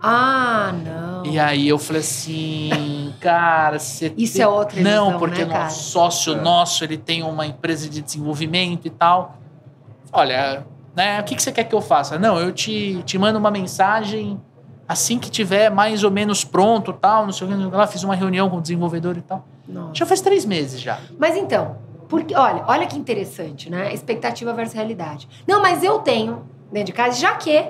[0.01, 1.25] Ah, não.
[1.25, 4.13] E aí eu falei assim, cara, você...
[4.15, 5.63] Isso tem- é outra Não, ilusão, porque né, o cara?
[5.65, 6.41] nosso sócio É.
[6.41, 9.35] nosso, ele tem uma empresa de desenvolvimento e tal.
[10.13, 12.17] Olha, né, o que, que você quer que eu faça?
[12.17, 14.39] Não, eu te, te mando uma mensagem
[14.89, 17.85] assim que tiver mais ou menos pronto tal, não sei o que, não sei lá,
[17.87, 19.45] fiz uma reunião com o desenvolvedor e tal.
[19.67, 19.91] Nossa.
[19.93, 20.97] Já faz três meses já.
[21.17, 21.77] Mas então,
[22.09, 23.93] porque, olha, olha que interessante, né?
[23.93, 25.29] Expectativa versus realidade.
[25.47, 27.65] Não, mas eu tenho dentro de casa, já que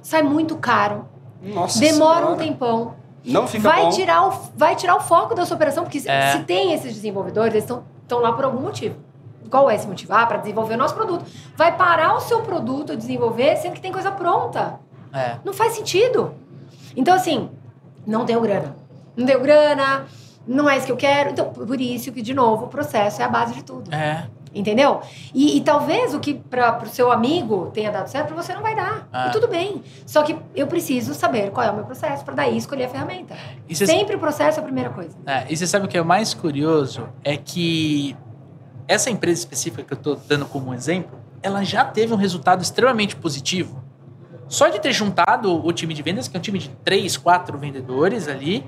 [0.00, 1.06] sai muito caro,
[1.42, 2.44] Nossa demora um Senhora.
[2.44, 2.94] tempão,
[3.24, 3.90] Não fica vai bom.
[3.90, 6.32] tirar, o, vai tirar o foco da sua operação, porque se- É.
[6.32, 8.94] se tem esses desenvolvedores, eles estão lá por algum motivo.
[9.50, 10.14] Qual é esse motivo?
[10.14, 11.24] Ah, para desenvolver o nosso produto.
[11.56, 14.78] Vai parar o seu produto a desenvolver, sendo que tem coisa pronta.
[15.12, 15.36] É.
[15.44, 16.34] Não faz sentido.
[16.96, 17.50] Então, assim,
[18.06, 18.74] não tenho grana.
[19.16, 20.06] Não tenho grana,
[20.46, 21.30] não é isso que eu quero.
[21.30, 23.92] Então, por isso que, de novo, o processo é a base de tudo.
[23.94, 24.26] É.
[24.54, 25.00] Entendeu?
[25.32, 28.60] E, e talvez o que para o seu amigo tenha dado certo, para você não
[28.60, 29.08] vai dar.
[29.10, 29.28] Ah.
[29.28, 29.82] E tudo bem.
[30.04, 33.34] Só que eu preciso saber qual é o meu processo, para daí escolher a ferramenta.
[33.68, 35.16] Você Sempre o processo é a primeira coisa.
[35.26, 37.08] é, e você sabe o que é mais curioso?
[37.24, 38.14] É que
[38.86, 43.16] essa empresa específica que eu tô dando como exemplo, ela já teve um resultado extremamente
[43.16, 43.81] positivo.
[44.52, 47.56] Só de ter juntado o time de vendas, que é um time de três, quatro
[47.56, 48.62] vendedores ali,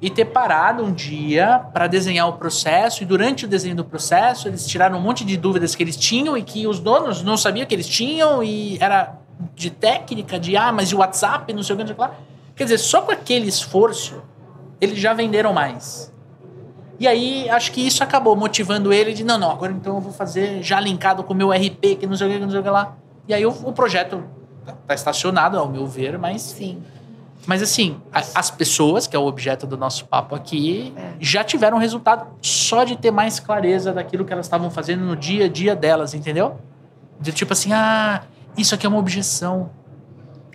[0.00, 3.02] e ter parado um dia para desenhar o processo.
[3.02, 6.34] E durante o desenho do processo, eles tiraram um monte de dúvidas que eles tinham
[6.34, 9.18] e que os donos não sabiam que eles tinham, e era
[9.54, 11.96] de técnica, de ah, mas e o WhatsApp, não sei o que, não sei o
[11.96, 12.14] que lá.
[12.56, 14.22] Quer dizer, só com aquele esforço,
[14.80, 16.10] eles já venderam mais.
[16.98, 20.10] E aí, acho que isso acabou motivando ele de, não, não, agora então eu vou
[20.10, 22.60] fazer já linkado com o meu RP, que não sei o que, que não sei
[22.60, 22.96] o que lá.
[23.28, 24.37] E aí o, o projeto
[24.86, 26.82] tá estacionado, ao meu ver, mas Sim.
[27.46, 31.12] mas assim, a- as pessoas, que é o objeto do nosso papo aqui, É.
[31.20, 35.46] já tiveram resultado só de ter mais clareza daquilo que elas estavam fazendo no dia
[35.46, 36.56] a dia delas, entendeu?
[37.20, 38.22] De tipo assim, ah,
[38.56, 39.70] isso aqui é uma objeção.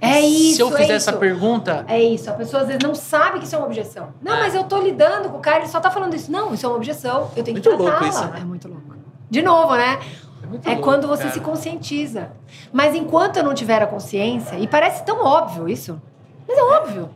[0.01, 0.57] É isso.
[0.57, 2.29] Se eu fizer é essa pergunta, É isso.
[2.29, 4.09] A pessoa às vezes não sabe que isso é uma objeção.
[4.21, 4.39] Não, É.
[4.41, 6.29] mas eu tô lidando com o cara, ele só tá falando isso.
[6.29, 7.31] Não, isso é uma objeção.
[7.37, 8.09] Eu tenho que Muito louco tratá-la.
[8.09, 8.39] isso, né?
[8.41, 8.83] É muito louco.
[9.29, 9.99] De novo, né?
[10.65, 11.33] É, É louco, quando você cara.
[11.33, 12.31] se conscientiza.
[12.71, 16.01] Mas enquanto eu não tiver a consciência, e parece tão óbvio isso,
[16.47, 17.09] mas é óbvio.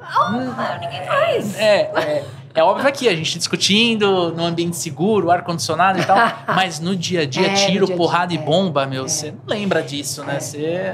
[0.00, 1.58] Ah, ninguém faz.
[1.58, 6.16] É, é, é óbvio aqui, a gente discutindo no ambiente seguro, ar-condicionado e tal,
[6.48, 8.40] mas no dia a dia, É, tiro, dia porrada e é.
[8.40, 9.08] bomba, meu, É.
[9.08, 10.40] você não lembra disso, né?
[10.40, 10.92] Você...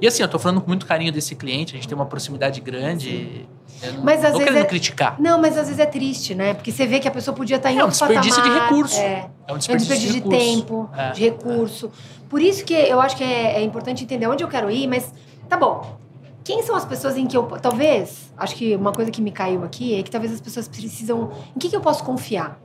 [0.00, 2.60] E assim, eu tô falando com muito carinho desse cliente, a gente tem uma proximidade
[2.60, 3.48] grande.
[3.82, 5.16] Eu não Mas às tô vezes é- criticar.
[5.20, 6.54] Não, mas às vezes é triste, né?
[6.54, 8.68] Porque você vê que a pessoa podia estar em É um outro desperdício de patamar.
[8.68, 8.98] recurso.
[9.00, 9.02] É.
[9.04, 10.62] É um É um desperdício, desperdício de, recurso.
[10.62, 11.90] tempo, É, de recurso.
[12.28, 15.12] Por isso que eu acho que é, é importante entender onde eu quero ir, mas
[15.48, 15.98] tá bom.
[16.44, 17.44] Quem são as pessoas em que eu.
[17.44, 21.30] Talvez, acho que uma coisa que me caiu aqui é que talvez as pessoas precisam.
[21.54, 22.58] Em que, que eu posso confiar?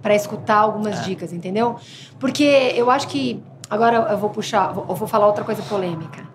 [0.00, 1.02] Para escutar algumas É.
[1.02, 1.76] dicas, entendeu?
[2.18, 2.44] Porque
[2.74, 3.42] eu acho que.
[3.68, 6.26] Agora eu vou puxar, eu vou falar outra coisa polêmica.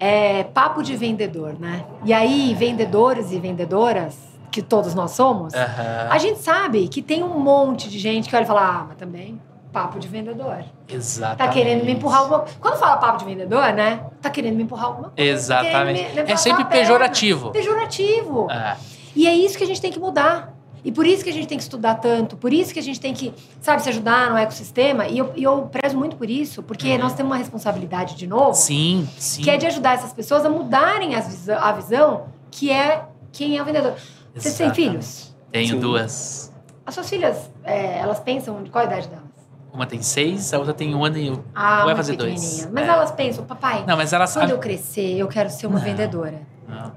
[0.00, 1.84] É papo de vendedor, né?
[2.04, 4.16] E aí, vendedores e vendedoras,
[4.50, 6.08] que todos nós somos, Aham.
[6.10, 8.96] a gente sabe que tem um monte de gente que olha e fala, ah, mas
[8.96, 9.40] também
[9.72, 10.64] papo de vendedor.
[10.88, 11.38] Exatamente.
[11.38, 14.00] Tá querendo me empurrar alguma Quando fala papo de vendedor, né?
[14.20, 15.30] Tá querendo me empurrar alguma coisa.
[15.30, 16.14] Exatamente.
[16.14, 17.50] Tá É sempre pejorativo.
[17.50, 18.50] Pejorativo.
[18.50, 18.76] É.
[19.14, 20.54] E é isso que a gente tem que mudar.
[20.88, 22.98] E por isso que a gente tem que estudar tanto, por isso que a gente
[22.98, 25.06] tem que, sabe, se ajudar no ecossistema.
[25.06, 26.98] E eu, e eu prezo muito por isso, porque Uhum.
[26.98, 29.42] nós temos uma responsabilidade, de novo, Sim, sim.
[29.42, 33.58] que é de ajudar essas pessoas a mudarem as visão- a visão que é quem
[33.58, 33.92] é o vendedor.
[34.34, 34.74] Vocês têm Exatamente.
[34.76, 35.36] filhos?
[35.52, 35.78] Tenho Sim.
[35.80, 36.54] duas.
[36.86, 39.24] As suas filhas, é, elas pensam de qual a idade delas?
[39.70, 42.66] Uma tem seis, a outra tem um ano e Ah, vai fazer dois.
[42.72, 42.90] Mas É.
[42.90, 44.32] elas pensam, papai, Não, mas elas.
[44.32, 45.84] quando eu crescer, eu quero ser uma Não.
[45.84, 46.40] vendedora.
[46.66, 46.92] não.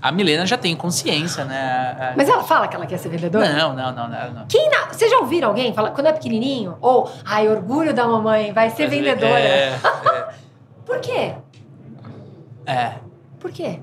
[0.00, 2.14] A Milena já tem consciência, né?
[2.16, 3.52] Mas ela fala que ela quer ser vendedora?
[3.52, 4.32] Não, não, não, não.
[4.32, 4.46] não.
[4.46, 4.86] Quem na...
[4.92, 6.76] Vocês já ouviram alguém falar, quando é pequenininho?
[6.80, 9.36] Ou, ai, orgulho da mamãe, vai ser vendedora.
[9.46, 9.78] É,
[10.84, 11.34] Por quê?
[12.66, 12.94] é, é.
[13.40, 13.80] Por quê?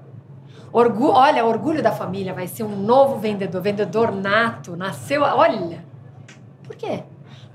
[0.72, 1.10] Orgu...
[1.12, 5.22] Olha, orgulho da família vai ser um novo vendedor, vendedor nato, nasceu.
[5.22, 5.84] Olha.
[6.64, 7.04] Por quê?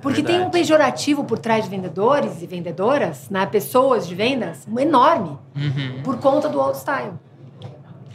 [0.00, 3.44] Porque tem um pejorativo por trás de vendedores e vendedoras, né?
[3.46, 6.02] pessoas de vendas, um enorme, Uhum.
[6.04, 7.14] por conta do old style.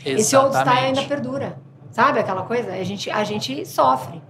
[0.05, 0.99] Esse old style Exatamente.
[0.99, 1.57] ainda perdura.
[1.91, 2.71] Sabe aquela coisa?
[2.71, 4.21] A gente, a gente sofre.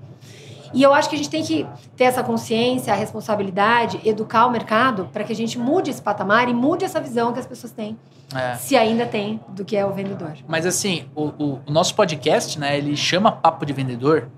[0.74, 4.50] E eu acho que a gente tem que ter essa consciência, a responsabilidade, educar o
[4.52, 7.72] mercado para que a gente mude esse patamar e mude essa visão que as pessoas
[7.72, 7.96] têm,
[8.34, 8.56] É.
[8.56, 10.32] se ainda tem, do que é o vendedor.
[10.48, 14.30] Mas assim, o, o- o nosso podcast, né, ele chama Papo de Vendedor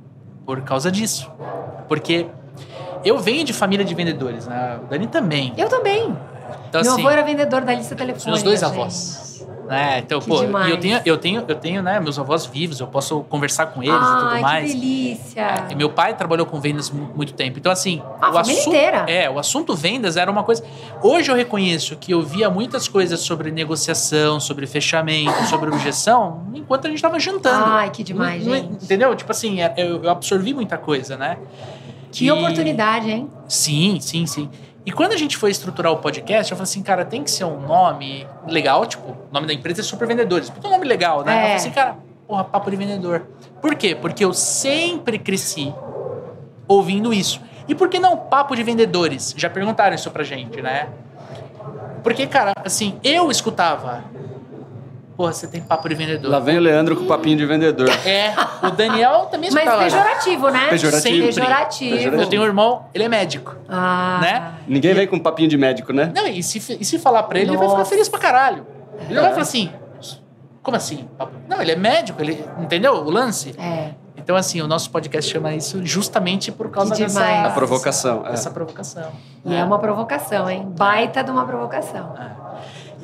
[0.46, 1.32] por causa disso.
[1.88, 2.28] Porque
[3.04, 4.78] eu venho de família de vendedores, né?
[4.84, 5.54] O Dani também.
[5.56, 6.16] Eu também.
[6.68, 8.30] Então, Meu assim, avô era vendedor da lista telefônica.
[8.30, 8.70] meus dois gente.
[8.72, 9.25] avós.
[9.68, 10.00] Né?
[10.00, 10.70] Então, Que pô, e demais.
[10.70, 13.96] eu tenho, eu tenho, eu tenho, né, meus avós vivos, eu posso conversar com eles
[13.96, 14.72] e Ai, tudo mais.
[14.74, 15.66] que delícia.
[15.72, 17.58] E meu pai trabalhou com vendas mu- muito tempo.
[17.58, 18.68] Então, assim, A o família assunto.
[18.76, 19.06] inteira.
[19.08, 20.64] É, o assunto vendas era uma coisa.
[21.02, 26.86] Hoje eu reconheço que eu via muitas coisas sobre negociação, sobre fechamento, sobre objeção, enquanto
[26.86, 27.66] a gente estava jantando.
[27.66, 28.84] Ai, que demais, Não- não- gente.
[28.86, 29.16] Entendeu?
[29.16, 31.38] Tipo assim, é- eu, eu absorvi muita coisa, né?
[32.12, 33.30] Que E- oportunidade, hein?
[33.48, 34.50] Sim, sim, sim.
[34.86, 37.44] E quando a gente foi estruturar o podcast, eu falei assim, cara, tem que ser
[37.44, 40.50] um nome legal, tipo, o nome da empresa é Super Vendedores.
[40.50, 41.32] Puta um nome legal, né?
[41.32, 41.36] É.
[41.36, 43.26] Eu falei assim, cara, porra, papo de vendedor.
[43.60, 43.96] Por quê?
[43.96, 45.74] Porque eu sempre cresci
[46.68, 47.42] ouvindo isso.
[47.68, 49.34] E por que não papo de vendedores?
[49.36, 50.90] Já perguntaram isso pra gente, né?
[52.04, 54.04] Porque, cara, assim, eu escutava.
[55.16, 56.30] Porra, você tem papo de vendedor.
[56.30, 57.90] Lá vem o Leandro com o papinho de vendedor.
[58.06, 59.84] É, o Daniel também Mas escutava.
[59.84, 60.68] pejorativo, né?
[60.70, 61.02] Pejorativo.
[61.02, 61.26] Sempre.
[61.28, 62.16] Pejorativo.
[62.22, 63.56] Eu tenho um irmão, ele é médico.
[63.70, 64.20] Ah.
[64.22, 64.54] Né?
[64.68, 66.12] Ninguém vem com papinho de médico, né?
[66.14, 67.90] Não, e se, e se falar pra ele, ele vai ficar Nossa.
[67.90, 68.68] feliz pra caralho.
[69.10, 69.72] Ele vai falar assim,
[70.62, 71.08] como assim?
[71.48, 73.56] Não, ele é médico, ele entendeu o lance?
[73.58, 73.92] É.
[74.18, 77.24] Então, assim, o nosso podcast chama isso justamente por causa Que dessa...
[77.46, 78.26] A provocação.
[78.26, 78.34] é.
[78.34, 79.12] Essa provocação.
[79.46, 80.66] E é uma provocação, hein?
[80.76, 82.16] Baita de uma provocação.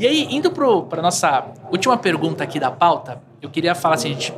[0.02, 4.08] E aí, indo pro, pra nossa última pergunta aqui da pauta, eu queria falar assim,
[4.08, 4.34] gente,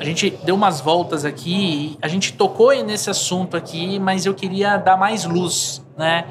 [0.00, 4.76] a gente deu umas voltas aqui, a gente tocou nesse assunto aqui, mas eu queria
[4.76, 6.24] dar mais luz, né?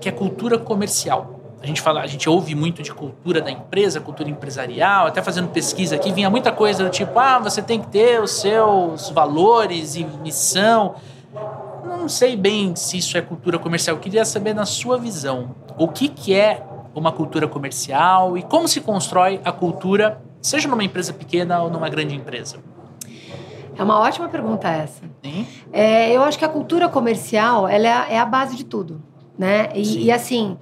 [0.00, 1.38] Que é cultura comercial.
[1.62, 5.50] A gente fala, a gente ouve muito de cultura da empresa, cultura empresarial, até fazendo
[5.50, 9.94] pesquisa aqui, vinha muita coisa do tipo, ah, você tem que ter os seus valores
[9.94, 10.96] e missão.
[11.86, 13.94] Não sei bem se isso é cultura comercial.
[13.94, 18.68] Eu queria saber na sua visão, o que que é uma cultura comercial e como
[18.68, 22.58] se constrói a cultura, seja numa empresa pequena ou numa grande empresa.
[23.76, 25.02] É uma ótima pergunta essa.
[25.22, 25.46] Sim?
[25.72, 29.02] É, eu acho que a cultura comercial ela é, a, é a base de tudo,
[29.36, 29.70] né?
[29.74, 30.56] E, e assim,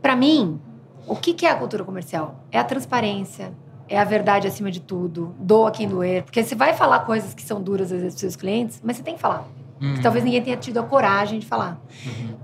[0.00, 0.60] para mim,
[1.06, 2.44] o que, que é a cultura comercial?
[2.52, 3.52] É a transparência,
[3.88, 6.22] é a verdade acima de tudo, doa quem doer.
[6.22, 9.02] Porque você vai falar coisas que são duras às vezes para seus clientes, mas você
[9.02, 9.48] tem que falar.
[9.80, 9.94] Uhum.
[9.94, 11.80] Que talvez ninguém tenha tido a coragem de falar.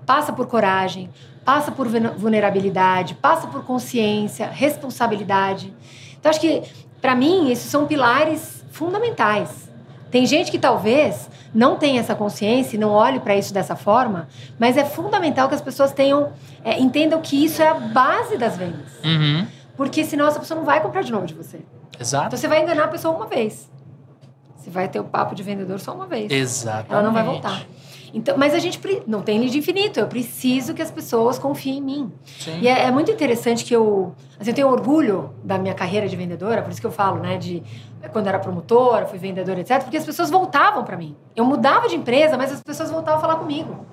[0.07, 1.11] Passa por coragem,
[1.45, 5.73] passa por vulnerabilidade, passa por consciência, responsabilidade.
[6.19, 6.63] Então, acho que,
[7.01, 9.69] para mim, esses são pilares fundamentais.
[10.11, 14.29] Tem gente que talvez não tenha essa consciência e não olhe para isso dessa forma,
[14.59, 16.33] mas é fundamental que as pessoas tenham,
[16.65, 18.93] é, entendam que isso é a base das vendas.
[19.05, 19.47] Uhum.
[19.77, 21.61] Porque senão essa pessoa não vai comprar de novo de você.
[21.99, 22.27] Exato.
[22.27, 23.71] Então você vai enganar a pessoa uma vez.
[24.57, 26.33] Você vai ter o papo de vendedor só uma vez.
[26.33, 26.93] Exatamente.
[26.93, 27.65] Ela não vai voltar.
[28.15, 29.99] Então, mas a gente não tem lead infinito.
[29.99, 32.13] Eu preciso que as pessoas confiem em mim.
[32.25, 32.61] Sim.
[32.61, 36.15] E é, é muito interessante que eu, assim, eu tenho orgulho da minha carreira de
[36.15, 37.61] vendedora, por isso que eu falo, né, de
[38.13, 41.17] quando eu era promotora, fui vendedora, etc, porque as pessoas voltavam para mim.
[41.35, 43.85] Eu mudava de empresa, mas as pessoas voltavam a falar comigo.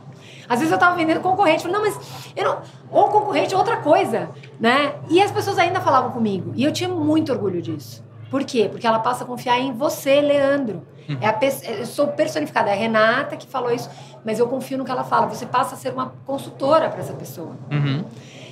[0.48, 2.62] Às vezes eu tava vendendo concorrente, eu falei, não, mas eu não,
[2.92, 4.94] ou concorrente ou outra coisa, né?
[5.10, 6.52] E as pessoas ainda falavam comigo.
[6.56, 8.04] E eu tinha muito orgulho disso.
[8.30, 8.70] Por quê?
[8.72, 10.84] Porque ela passa a confiar em você, Leandro.
[11.20, 11.40] É a
[11.80, 13.90] eu sou personificada, é a Renata que falou isso,
[14.24, 15.28] mas eu confio no que ela fala.
[15.28, 17.56] Você passa a ser uma consultora para essa pessoa.
[17.72, 18.04] Uhum.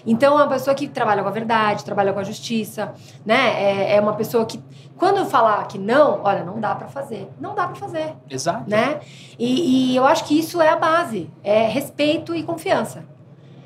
[0.06, 2.93] Então, é uma pessoa que trabalha com a verdade, trabalha com a justiça,
[3.26, 3.62] né?
[3.62, 4.62] É, é uma pessoa que,
[4.97, 7.30] quando eu falar que não, olha, não dá para fazer.
[7.39, 8.70] Não dá para fazer, Exato.
[8.70, 9.02] né?
[9.38, 13.04] E, e eu acho que isso é a base, é respeito e confiança.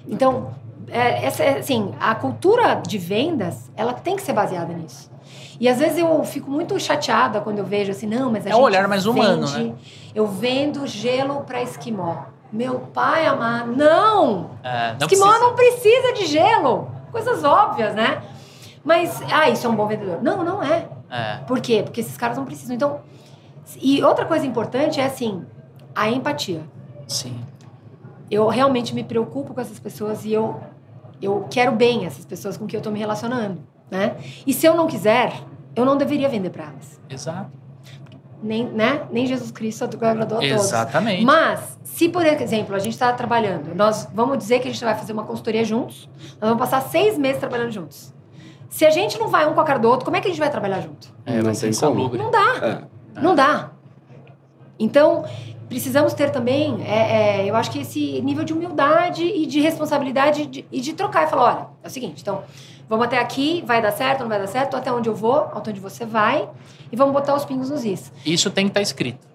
[0.07, 0.53] Então,
[0.89, 5.12] é, essa, é, assim, a cultura de vendas, ela tem que ser baseada nisso.
[5.59, 8.53] E às vezes eu fico muito chateada quando eu vejo assim, não, mas a É
[8.53, 9.75] um gente olhar mais humano, vende- né?
[10.15, 12.23] Eu vendo gelo para esquimó.
[12.51, 14.51] Meu pai amado, não!
[14.63, 15.39] É, não Esquimó precisa.
[15.39, 16.91] não precisa de gelo.
[17.11, 18.21] Coisas óbvias, né?
[18.83, 20.21] Mas, ah, isso é um bom vendedor.
[20.21, 20.87] Não, não é.
[21.09, 21.37] É.
[21.47, 21.81] Por quê?
[21.83, 22.75] Porque esses caras não precisam.
[22.75, 22.99] Então,
[23.81, 25.43] e outra coisa importante é assim,
[25.95, 26.61] a empatia.
[27.07, 27.39] Sim.
[28.29, 30.59] Eu realmente me preocupo com essas pessoas e eu,
[31.21, 33.59] eu quero bem essas pessoas com quem eu estou me relacionando,
[33.93, 34.15] né?
[34.45, 35.33] E se eu não quiser,
[35.75, 36.99] eu não deveria vender para elas.
[37.09, 37.51] Exato.
[38.41, 39.03] Nem, né?
[39.09, 40.43] Nem Jesus Cristo agradou a todos.
[40.65, 41.23] Exatamente.
[41.23, 44.95] Mas, se por exemplo a gente está trabalhando, nós vamos dizer que a gente vai
[44.95, 46.09] fazer uma consultoria juntos,
[46.41, 48.13] nós vamos passar seis meses trabalhando juntos.
[48.69, 50.31] Se a gente não vai um com a cara do outro, como é que a
[50.31, 51.13] gente vai trabalhar junto?
[51.25, 51.91] É, Não ser tem como.
[51.93, 52.17] insalubre.
[52.17, 52.55] Não dá.
[53.15, 53.21] É.
[53.21, 53.69] Não dá.
[54.79, 55.23] Então,
[55.69, 60.45] precisamos ter também, é, é, eu acho que esse nível de humildade e de responsabilidade
[60.47, 62.43] de- e de trocar e falar, olha, é o seguinte, então,
[62.89, 65.71] vamos até aqui, vai dar certo, não vai dar certo, até onde eu vou, até
[65.71, 66.49] onde você vai,
[66.91, 68.11] e vamos botar os pingos nos is.
[68.25, 69.27] Isso tem que estar escrito.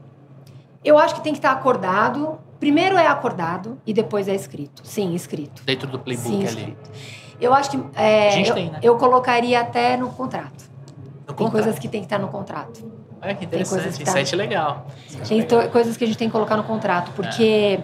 [0.85, 2.39] Eu acho que tem que estar acordado.
[2.61, 4.83] Primeiro é acordado e depois é escrito.
[4.85, 5.63] Sim, escrito.
[5.65, 6.47] Dentro do playbook Sim, ali.
[6.47, 6.91] escrito.
[7.41, 8.79] Eu acho que é, A gente eu, tem, né?
[8.83, 10.65] eu colocaria até no contrato.
[11.21, 11.53] No Tem contrato.
[11.53, 12.91] coisas que tem que estar no contrato.
[13.23, 13.99] Olha que interessante.
[13.99, 14.87] que tá- Insight legal.
[15.09, 15.69] Insight Tem legal.
[15.71, 17.81] coisas que a gente tem que colocar no contrato, porque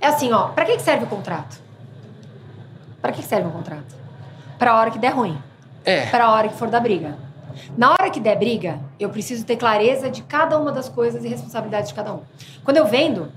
[0.00, 1.60] é, assim, ó, para que serve o contrato?
[3.02, 3.94] Para que que serve o contrato?
[4.58, 5.38] Para a hora que der ruim,
[5.84, 6.06] É.
[6.06, 7.16] para a hora que for dar briga.
[7.76, 11.28] Na hora que der briga, eu preciso ter clareza de cada uma das coisas e
[11.28, 12.20] responsabilidades de cada um.
[12.64, 13.28] Quando eu vendo,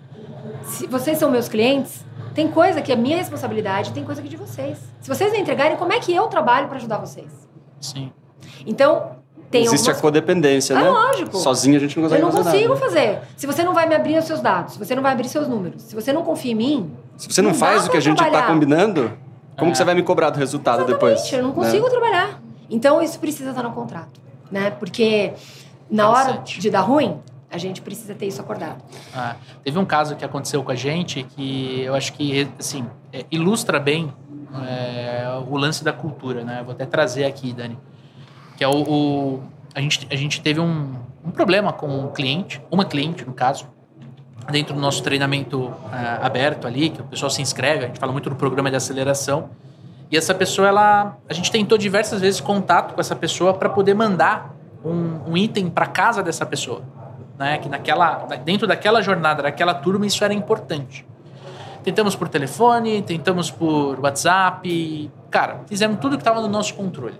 [0.63, 2.03] se vocês são meus clientes,
[2.33, 4.77] tem coisa que é minha responsabilidade, tem coisa que é de vocês.
[5.01, 7.27] Se vocês não entregarem, como é que eu trabalho para ajudar vocês?
[7.79, 8.11] Sim.
[8.65, 9.19] Então,
[9.49, 10.89] tem Existe algumas a codependência, É né?
[10.89, 11.37] lógico.
[11.37, 12.85] Sozinho a gente não eu consegue não fazer consigo nada.
[12.85, 13.19] fazer.
[13.35, 15.47] Se você não vai me abrir os seus dados, se você não vai abrir seus
[15.47, 17.99] números, se você não confia em mim, Se você não, Não faz o que a
[18.01, 19.11] gente está combinando,
[19.61, 19.71] como É.
[19.73, 21.13] que você vai me cobrar do resultado depois?
[21.19, 21.55] exatamente, eu não né?
[21.55, 22.41] consigo trabalhar.
[22.69, 24.19] Então isso precisa estar no contrato,
[24.51, 24.71] né?
[24.71, 25.33] Porque
[25.89, 28.81] na hora de dar ruim, a gente precisa ter isso acordado.
[29.13, 33.23] Ah, teve um caso que aconteceu com a gente que eu acho que assim é,
[33.29, 34.11] ilustra bem
[34.67, 36.61] é, o lance da cultura, né?
[36.63, 37.77] Vou até trazer aqui, Dani,
[38.57, 39.43] que é o, o-
[39.75, 43.67] a gente a gente teve um, um problema com um cliente, uma cliente no caso,
[44.49, 48.11] dentro do nosso treinamento ah, aberto ali, que o pessoal se inscreve, a gente fala
[48.11, 49.49] muito do programa de aceleração.
[50.09, 53.93] E essa pessoa, ela, a gente tentou diversas vezes contato com essa pessoa para poder
[53.93, 56.81] mandar um, um item para casa dessa pessoa,
[57.37, 57.57] né?
[57.59, 61.05] Que naquela, dentro daquela jornada, daquela turma, isso era importante.
[61.83, 67.15] Tentamos por telefone, tentamos por WhatsApp, cara, fizemos tudo que estava no nosso controle,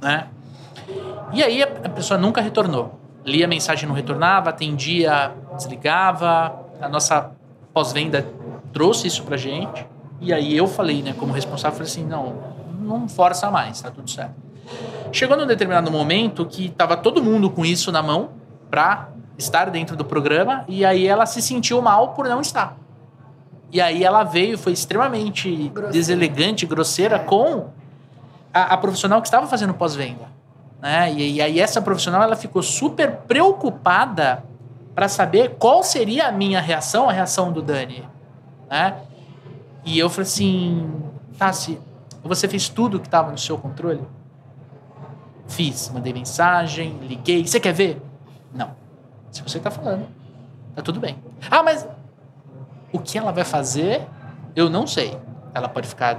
[0.00, 0.26] né?
[1.32, 2.98] E aí a pessoa nunca retornou.
[3.24, 6.61] Lia a mensagem, não retornava, atendia, desligava.
[6.82, 7.30] A nossa
[7.72, 8.26] pós-venda
[8.72, 9.86] trouxe isso pra gente.
[10.20, 12.34] E aí eu falei, né, como responsável, falei assim, não,
[12.80, 14.34] não força mais, tá tudo certo.
[15.10, 18.30] Chegou num determinado momento que tava todo mundo com isso na mão
[18.70, 22.76] pra estar dentro do programa e aí ela se sentiu mal por não estar.
[23.70, 25.92] E aí ela veio, foi extremamente Grosseira.
[25.92, 27.68] deselegante, grosseira com
[28.52, 30.30] a, a profissional que estava fazendo pós-venda.
[30.80, 31.12] Né?
[31.12, 34.44] E, e aí essa profissional ela ficou super preocupada
[34.94, 38.08] para saber qual seria a minha reação, a reação do Dani.
[38.70, 38.96] Né?
[39.84, 41.02] E eu falei assim,
[41.38, 41.78] Tassi,
[42.22, 44.02] você fez tudo que estava no seu controle?
[45.48, 47.46] Fiz, mandei mensagem, liguei.
[47.46, 48.00] Você quer ver?
[48.54, 48.70] Não.
[49.30, 50.06] Se você tá falando,
[50.74, 51.16] tá tudo bem.
[51.50, 51.86] Ah, mas
[52.92, 54.06] o que ela vai fazer,
[54.54, 55.18] eu não sei.
[55.54, 56.18] Ela pode ficar,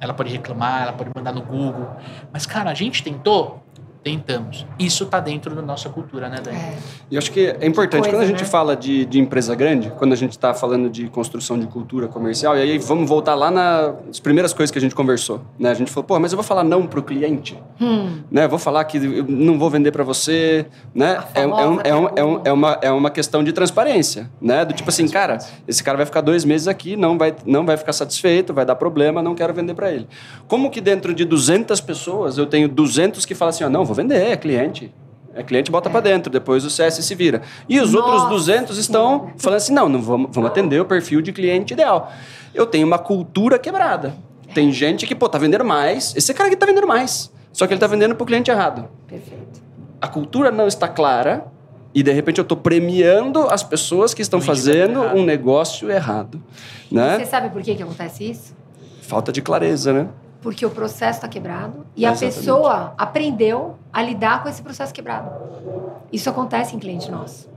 [0.00, 1.88] ela pode reclamar, ela pode mandar no Google.
[2.32, 3.63] Mas, cara, a gente tentou?
[4.04, 4.66] Tentamos.
[4.78, 6.56] Isso tá dentro da nossa cultura, né, Dani?
[6.58, 6.74] É.
[7.10, 8.48] E eu acho que é importante, Coisa, quando a gente né?
[8.48, 12.54] fala de, de empresa grande, quando a gente está falando de construção de cultura comercial,
[12.56, 15.40] e aí vamos voltar lá nas primeiras coisas que a gente conversou.
[15.58, 15.70] Né?
[15.70, 17.58] A gente falou, pô, mas eu vou falar não pro cliente.
[17.80, 18.46] Hum, Né?
[18.46, 20.66] Vou falar que eu não vou vender para você.
[20.94, 21.16] Né?
[21.34, 23.54] A É, é, um- é, um- é, um- famosa é uma, é uma questão de
[23.54, 24.30] transparência.
[24.38, 24.66] Né?
[24.66, 27.78] Do tipo assim, cara, esse cara vai ficar dois meses aqui, não vai, não vai
[27.78, 30.06] ficar satisfeito, vai dar problema, não quero vender para ele.
[30.46, 33.93] Como que dentro de 200 pessoas eu tenho 200 que falam assim, ah, não, vou
[33.94, 34.92] vender, é cliente.
[35.36, 37.42] É cliente, bota pra dentro, depois o CS se vira.
[37.68, 41.20] E os outros Nossa 200 estão falando assim, não, não vamos, vamos atender o perfil
[41.20, 42.12] de cliente ideal.
[42.54, 44.14] Eu tenho uma cultura quebrada.
[44.54, 46.14] Tem gente que, pô, tá vendendo mais.
[46.14, 47.32] Esse cara aqui tá vendendo mais.
[47.52, 48.88] Só que ele tá vendendo pro cliente errado.
[49.08, 49.60] perfeito.
[50.00, 51.46] A cultura não está clara
[51.92, 56.40] e, de repente, eu tô premiando as pessoas que estão fazendo um negócio errado.
[56.88, 57.24] Você Né?
[57.24, 58.54] sabe por que, que acontece isso?
[59.02, 60.08] Falta de clareza, né?
[60.44, 62.36] Porque o processo está quebrado e a Exatamente.
[62.36, 65.30] pessoa aprendeu a lidar com esse processo quebrado.
[66.12, 67.48] Isso acontece em cliente nosso.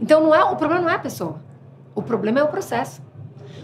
[0.00, 1.36] Então não é, o problema não é a pessoa.
[1.94, 3.00] O problema é o processo.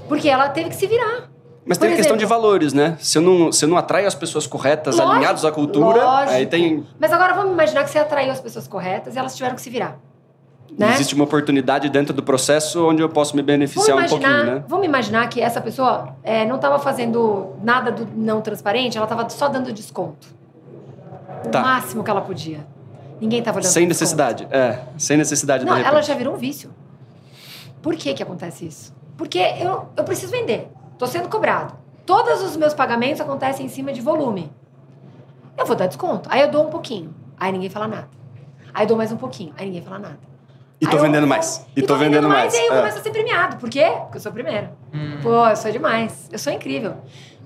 [0.07, 1.29] Porque ela teve que se virar.
[1.67, 2.97] Mas Por tem a questão de valores, né?
[3.01, 6.31] Se eu não, se eu não atraio as pessoas corretas, Lógico, alinhados à cultura, lógico.
[6.33, 6.87] aí tem.
[6.97, 9.69] Mas agora vamos imaginar que você atraiu as pessoas corretas e elas tiveram que se
[9.69, 9.99] virar.
[10.79, 10.95] Né?
[10.95, 14.65] Existe uma oportunidade dentro do processo onde eu posso me beneficiar um pouquinho, né?
[14.69, 19.29] Vamos imaginar que essa pessoa é, não estava fazendo nada do não transparente, ela estava
[19.29, 20.29] só dando desconto.
[21.45, 21.61] O Tá.
[21.61, 22.67] máximo que ela podia.
[23.21, 24.47] Ninguém estava dando Sem necessidade.
[24.51, 26.71] É, sem necessidade Não, ela já virou um vício.
[27.83, 28.95] Por que que acontece isso?
[29.17, 30.69] Porque eu, eu preciso vender.
[30.99, 31.75] Tô sendo cobrado.
[32.07, 34.51] Todos os meus pagamentos acontecem em cima de volume.
[35.57, 36.29] Eu vou dar desconto.
[36.33, 37.15] Aí eu dou um pouquinho.
[37.39, 38.09] Aí ninguém fala nada.
[38.73, 39.53] Aí eu dou mais um pouquinho.
[39.59, 40.30] Aí ninguém fala nada.
[40.81, 41.67] E tô Aí eu- vendendo mais.
[41.77, 42.55] E, tô, vendendo, mais.
[42.55, 42.77] E aí eu É.
[42.79, 43.57] começo a ser premiado.
[43.59, 43.85] Por quê?
[44.03, 44.73] Porque eu sou a primeira.
[44.95, 45.19] Hum.
[45.23, 46.29] Pô, eu sou demais.
[46.33, 46.95] Eu sou incrível.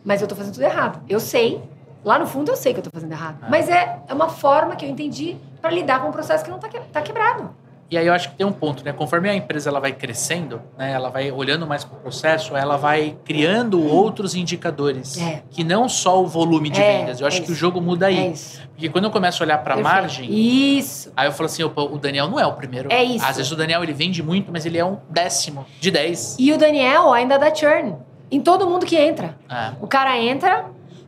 [0.04, 1.00] Mas eu tô fazendo tudo errado.
[1.08, 1.60] Eu sei.
[2.04, 3.38] Lá no fundo eu sei que eu tô fazendo errado.
[3.48, 6.58] Mas é, é uma forma que eu entendi pra lidar com um processo que não
[6.58, 7.50] tá, que- tá quebrado.
[7.90, 8.92] E aí eu acho que tem um ponto, né?
[8.92, 10.92] Conforme a empresa ela vai crescendo, né?
[10.92, 15.18] Ela vai olhando mais para o processo, ela vai criando outros indicadores.
[15.18, 15.42] É.
[15.50, 17.20] Que não só o volume de É, vendas.
[17.20, 18.18] Eu acho é que o jogo muda aí.
[18.18, 18.60] É isso.
[18.74, 21.12] Porque quando eu começo a olhar para a margem, Isso.
[21.16, 22.92] aí eu falo assim, opa, o Daniel não é o primeiro.
[22.92, 23.24] É isso.
[23.24, 26.36] Às vezes o Daniel ele vende muito, mas ele é um décimo de 10.
[26.40, 27.94] E o Daniel ainda dá churn
[28.30, 29.36] em todo mundo que entra.
[29.48, 29.72] É.
[29.80, 30.66] O cara entra,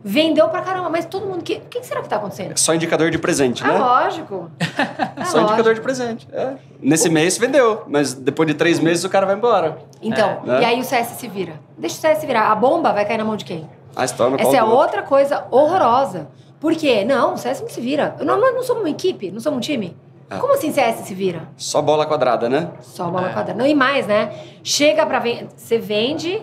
[0.08, 1.54] vendeu pra caramba, mas todo mundo que.
[1.54, 2.56] O que será que tá acontecendo?
[2.56, 3.78] Só indicador de presente, Ah, né?
[3.78, 4.48] lógico.
[4.60, 4.64] É
[5.26, 5.40] Só lógico.
[5.42, 6.28] indicador de presente.
[6.32, 6.54] é.
[6.80, 9.78] Nesse mês vendeu, mas depois de três meses o cara vai embora.
[10.00, 10.62] Então, É, né?
[10.62, 11.54] e aí o CS se vira.
[11.76, 12.52] Deixa o CS se virar.
[12.52, 13.68] A bomba vai cair na mão de quem?
[13.96, 14.76] Ah, estoura no Essa é do outro.
[14.78, 16.28] outra coisa horrorosa.
[16.60, 17.04] Por quê?
[17.04, 18.14] Não, o CS não se vira.
[18.20, 19.96] Nós não, não somos uma equipe, não somos um time.
[20.30, 20.36] É.
[20.38, 21.48] Como assim CS se vira?
[21.56, 22.70] Só bola quadrada, né?
[22.80, 23.32] Só bola É.
[23.32, 23.58] quadrada.
[23.58, 24.32] Não, e mais, né?
[24.62, 25.48] Chega pra vender.
[25.56, 26.42] Você vende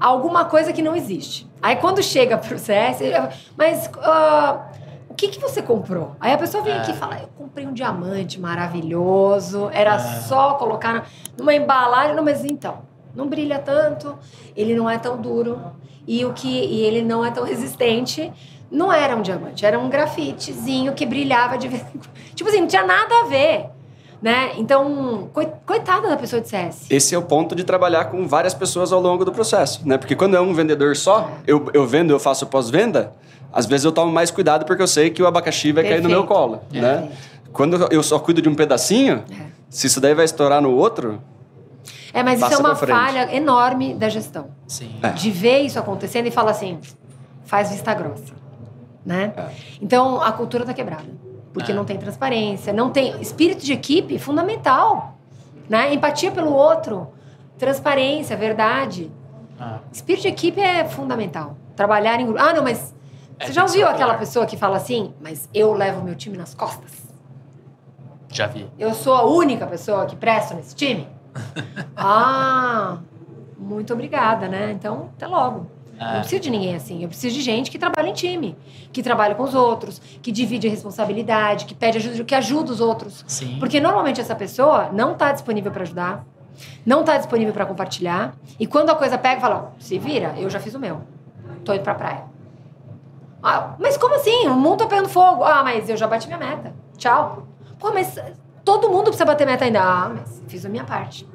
[0.00, 1.46] alguma coisa que não existe.
[1.62, 3.00] Aí quando chega pro CS,
[3.56, 4.66] mas ah,
[5.08, 6.16] o que, que você comprou?
[6.18, 6.78] Aí a pessoa vem É.
[6.78, 12.16] aqui e fala: Eu comprei um diamante maravilhoso, era só colocar numa embalagem.
[12.16, 12.78] Não, mas então,
[13.14, 14.18] não brilha tanto,
[14.56, 15.60] ele não é tão duro
[16.06, 18.32] e, o que, e ele não é tão resistente.
[18.70, 22.08] Não era um diamante, era um grafitezinho que brilhava de vez em quando.
[22.36, 23.66] Tipo assim, não tinha nada a ver.
[24.22, 24.52] Né?
[24.58, 26.86] Então, coi- coitada da pessoa de CS.
[26.90, 29.96] Esse é o ponto de trabalhar com várias pessoas ao longo do processo, né?
[29.96, 33.12] Porque quando é um vendedor só, eu, eu vendo, eu faço pós-venda,
[33.50, 36.08] às vezes eu tomo mais cuidado porque eu sei que o abacaxi vai cair no
[36.10, 36.28] meu Perfeito.
[36.28, 36.98] colo, né?
[36.98, 37.16] Perfeito.
[37.52, 39.46] Quando eu só cuido de um pedacinho, É.
[39.70, 41.20] se isso daí vai estourar no outro,
[42.12, 44.48] É, mas isso é uma falha enorme da gestão.
[44.68, 44.90] Sim.
[45.02, 45.08] É.
[45.10, 46.78] De ver isso acontecendo e falar assim,
[47.46, 48.34] faz vista grossa.
[49.04, 49.32] Né?
[49.34, 49.44] É.
[49.80, 51.08] Então, a cultura tá quebrada.
[51.52, 51.74] Porque É.
[51.74, 53.20] não tem transparência, não tem...
[53.20, 55.14] Espírito de equipe, fundamental.
[55.68, 55.92] Né?
[55.94, 57.08] Empatia pelo outro.
[57.58, 59.10] Transparência, verdade.
[59.58, 61.56] Ah, Espírito de equipe é fundamental.
[61.76, 62.40] Trabalhar em grupo.
[62.40, 62.94] Ah, não, mas...
[63.38, 64.18] É, Você já ouviu aquela pilar.
[64.18, 67.08] pessoa que fala assim, mas eu levo meu time nas costas?
[68.32, 68.70] já vi.
[68.78, 71.08] Eu sou a única pessoa que presta nesse time?
[71.96, 72.98] ah,
[73.58, 74.70] muito obrigada, né?
[74.70, 75.66] Então, até logo.
[76.00, 76.14] É.
[76.14, 77.02] Não preciso de ninguém assim.
[77.02, 78.56] Eu preciso de gente que trabalha em time,
[78.90, 82.80] que trabalha com os outros, que divide a responsabilidade, que pede ajuda, que ajuda os
[82.80, 83.22] outros.
[83.28, 83.58] Sim.
[83.60, 86.24] Porque normalmente essa pessoa não está disponível para ajudar,
[86.86, 88.34] não está disponível para compartilhar.
[88.58, 91.02] E quando a coisa pega, fala: se vira, eu já fiz o meu.
[91.66, 92.24] Tô indo pra praia.
[93.42, 94.46] Ah, mas como assim?
[94.46, 95.44] O mundo tá pegando fogo.
[95.44, 96.72] Ah, mas eu já bati minha meta.
[96.96, 97.46] Tchau.
[97.78, 98.18] Pô, mas
[98.64, 99.82] todo mundo precisa bater meta ainda.
[99.82, 101.28] Ah, mas fiz a minha parte.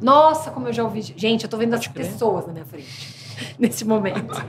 [0.00, 1.00] Nossa, como eu já ouvi.
[1.02, 2.06] Gente, eu tô vendo as crer.
[2.06, 3.09] pessoas na minha frente
[3.58, 4.42] nesse momento.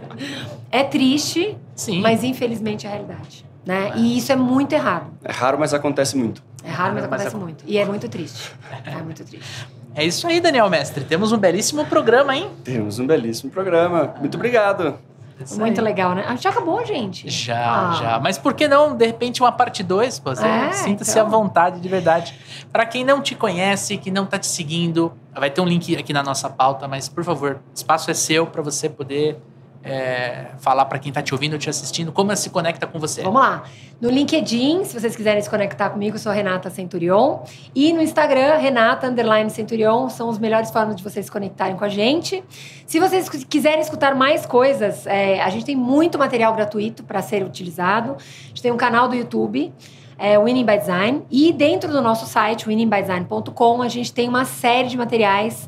[0.72, 2.02] É triste, Sim.
[2.02, 3.46] mas infelizmente é a realidade.
[3.66, 3.92] Né?
[3.96, 5.12] E isso é muito errado.
[5.24, 6.42] é raro, mas acontece muito.
[6.64, 7.64] É raro, mas Mas acontece é- muito.
[7.68, 8.52] E é muito triste.
[8.86, 9.68] É muito triste.
[9.94, 11.04] É isso aí, Daniel Mestre.
[11.04, 12.50] Temos um belíssimo programa, hein?
[12.64, 14.16] Temos um belíssimo programa.
[14.20, 14.98] Muito obrigado.
[15.44, 15.86] Isso Muito aí.
[15.86, 16.24] legal, né?
[16.28, 17.30] Ah, já acabou, gente.
[17.30, 17.94] Já, Ah.
[17.94, 18.20] já.
[18.20, 20.20] Mas por que não, de repente, uma parte 2?
[20.20, 21.26] Você É, sinta-se então.
[21.26, 22.34] à vontade, de verdade.
[22.72, 26.14] Para quem não te conhece, que não tá te seguindo, vai ter um link aqui
[26.14, 29.40] na nossa pauta, mas por favor, o espaço é seu para você poder
[29.84, 33.00] é, falar para quem tá te ouvindo ou te assistindo como ela se conecta com
[33.00, 33.24] você.
[33.24, 33.64] Vamos lá.
[34.00, 37.40] No LinkedIn, se vocês quiserem se conectar comigo, eu sou Renata Centurion.
[37.74, 41.86] E no Instagram, Renata Underline Centurion, são as melhores formas de vocês se conectarem com
[41.86, 42.44] a gente.
[42.86, 47.44] Se vocês quiserem escutar mais coisas, é, a gente tem muito material gratuito para ser
[47.44, 48.18] utilizado.
[48.18, 49.74] A gente tem um canal do YouTube.
[50.18, 51.24] É, Winning by Design.
[51.32, 55.68] E dentro do nosso site, winningbydesign.com, a gente tem uma série de materiais.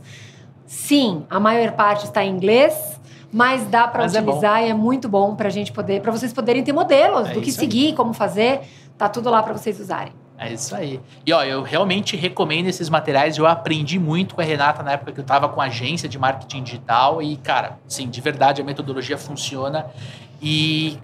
[0.68, 2.93] Sim, a maior parte está em inglês,
[3.34, 6.63] mas dá para é utilizar e é muito bom para gente poder, para vocês poderem
[6.63, 7.65] ter modelos É do que isso aí.
[7.65, 8.61] seguir, como fazer.
[8.97, 10.13] Tá tudo lá para vocês usarem.
[10.38, 10.99] É isso aí.
[11.25, 13.38] E ó, eu realmente recomendo esses materiais.
[13.38, 16.63] Eu aprendi muito com a Renata na época que eu tava com agência de marketing
[16.63, 17.21] digital.
[17.21, 19.88] E, cara, sim, de verdade a metodologia funciona.
[20.41, 20.99] E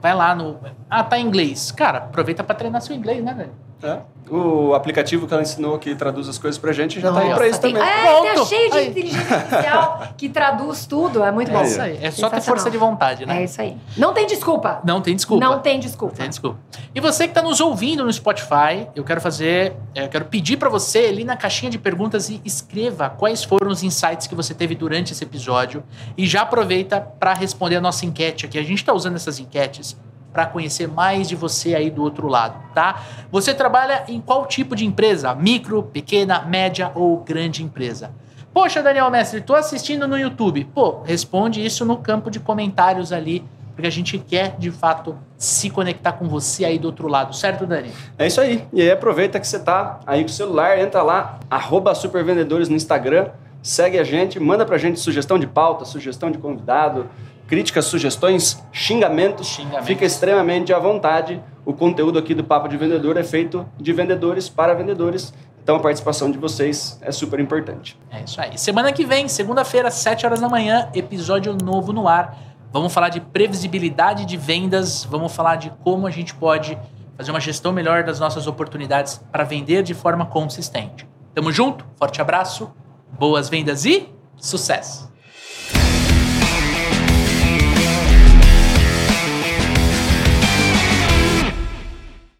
[0.00, 0.60] vai lá no.
[0.88, 1.72] Ah, tá em inglês.
[1.72, 3.52] Cara, aproveita pra treinar seu inglês, né, velho?
[3.84, 3.98] É.
[4.30, 7.36] O aplicativo que ela ensinou que traduz as coisas pra gente já tá aí Nossa,
[7.36, 7.86] pra isso tem- também.
[7.86, 8.48] É, tá Pronto.
[8.48, 8.88] cheio de Aí.
[8.88, 11.22] inteligência artificial que traduz tudo.
[11.22, 11.58] É muito bom.
[11.58, 11.98] É isso aí.
[12.00, 13.42] É só ter força de vontade, né?
[13.42, 13.76] É isso aí.
[13.98, 14.80] Não tem desculpa.
[14.82, 15.44] Não tem desculpa.
[15.44, 16.14] Não tem desculpa.
[16.16, 16.58] Tem desculpa.
[16.94, 20.56] E você que está nos ouvindo no Spotify, eu quero fazer, é, eu quero pedir
[20.56, 24.54] para você ali na caixinha de perguntas e escreva quais foram os insights que você
[24.54, 25.84] teve durante esse episódio
[26.16, 28.58] e já aproveita para responder a nossa enquete aqui.
[28.58, 29.94] A gente está usando essas enquetes
[30.34, 33.00] para conhecer mais de você aí do outro lado, tá?
[33.30, 35.32] Você trabalha em qual tipo de empresa?
[35.32, 38.10] Micro, pequena, média ou grande empresa?
[38.52, 40.64] Poxa, Daniel Mestre, tô assistindo no YouTube.
[40.74, 43.44] Pô, responde isso no campo de comentários ali,
[43.76, 47.64] porque a gente quer de fato se conectar com você aí do outro lado, certo,
[47.64, 47.92] Dani?
[48.18, 48.66] É isso aí.
[48.72, 52.74] E aí aproveita que você tá aí com o celular, entra lá, arroba supervendedores no
[52.74, 53.28] Instagram,
[53.62, 57.08] segue a gente, manda pra gente sugestão de pauta, sugestão de convidado,
[57.46, 59.48] críticas, sugestões, xingamentos.
[59.48, 59.86] Xingamentos.
[59.86, 61.42] Fica extremamente à vontade.
[61.64, 65.32] O conteúdo aqui do Papo de Vendedor é feito de vendedores para vendedores.
[65.62, 67.98] Então a participação de vocês é super importante.
[68.10, 68.58] É isso aí.
[68.58, 72.36] Semana que vem, segunda-feira, 7 horas da manhã, episódio novo no ar.
[72.70, 76.76] Vamos falar de previsibilidade de vendas, vamos falar de como a gente pode
[77.16, 81.08] fazer uma gestão melhor das nossas oportunidades para vender de forma consistente.
[81.32, 82.70] Tamo junto, forte abraço,
[83.18, 85.13] boas vendas e sucesso!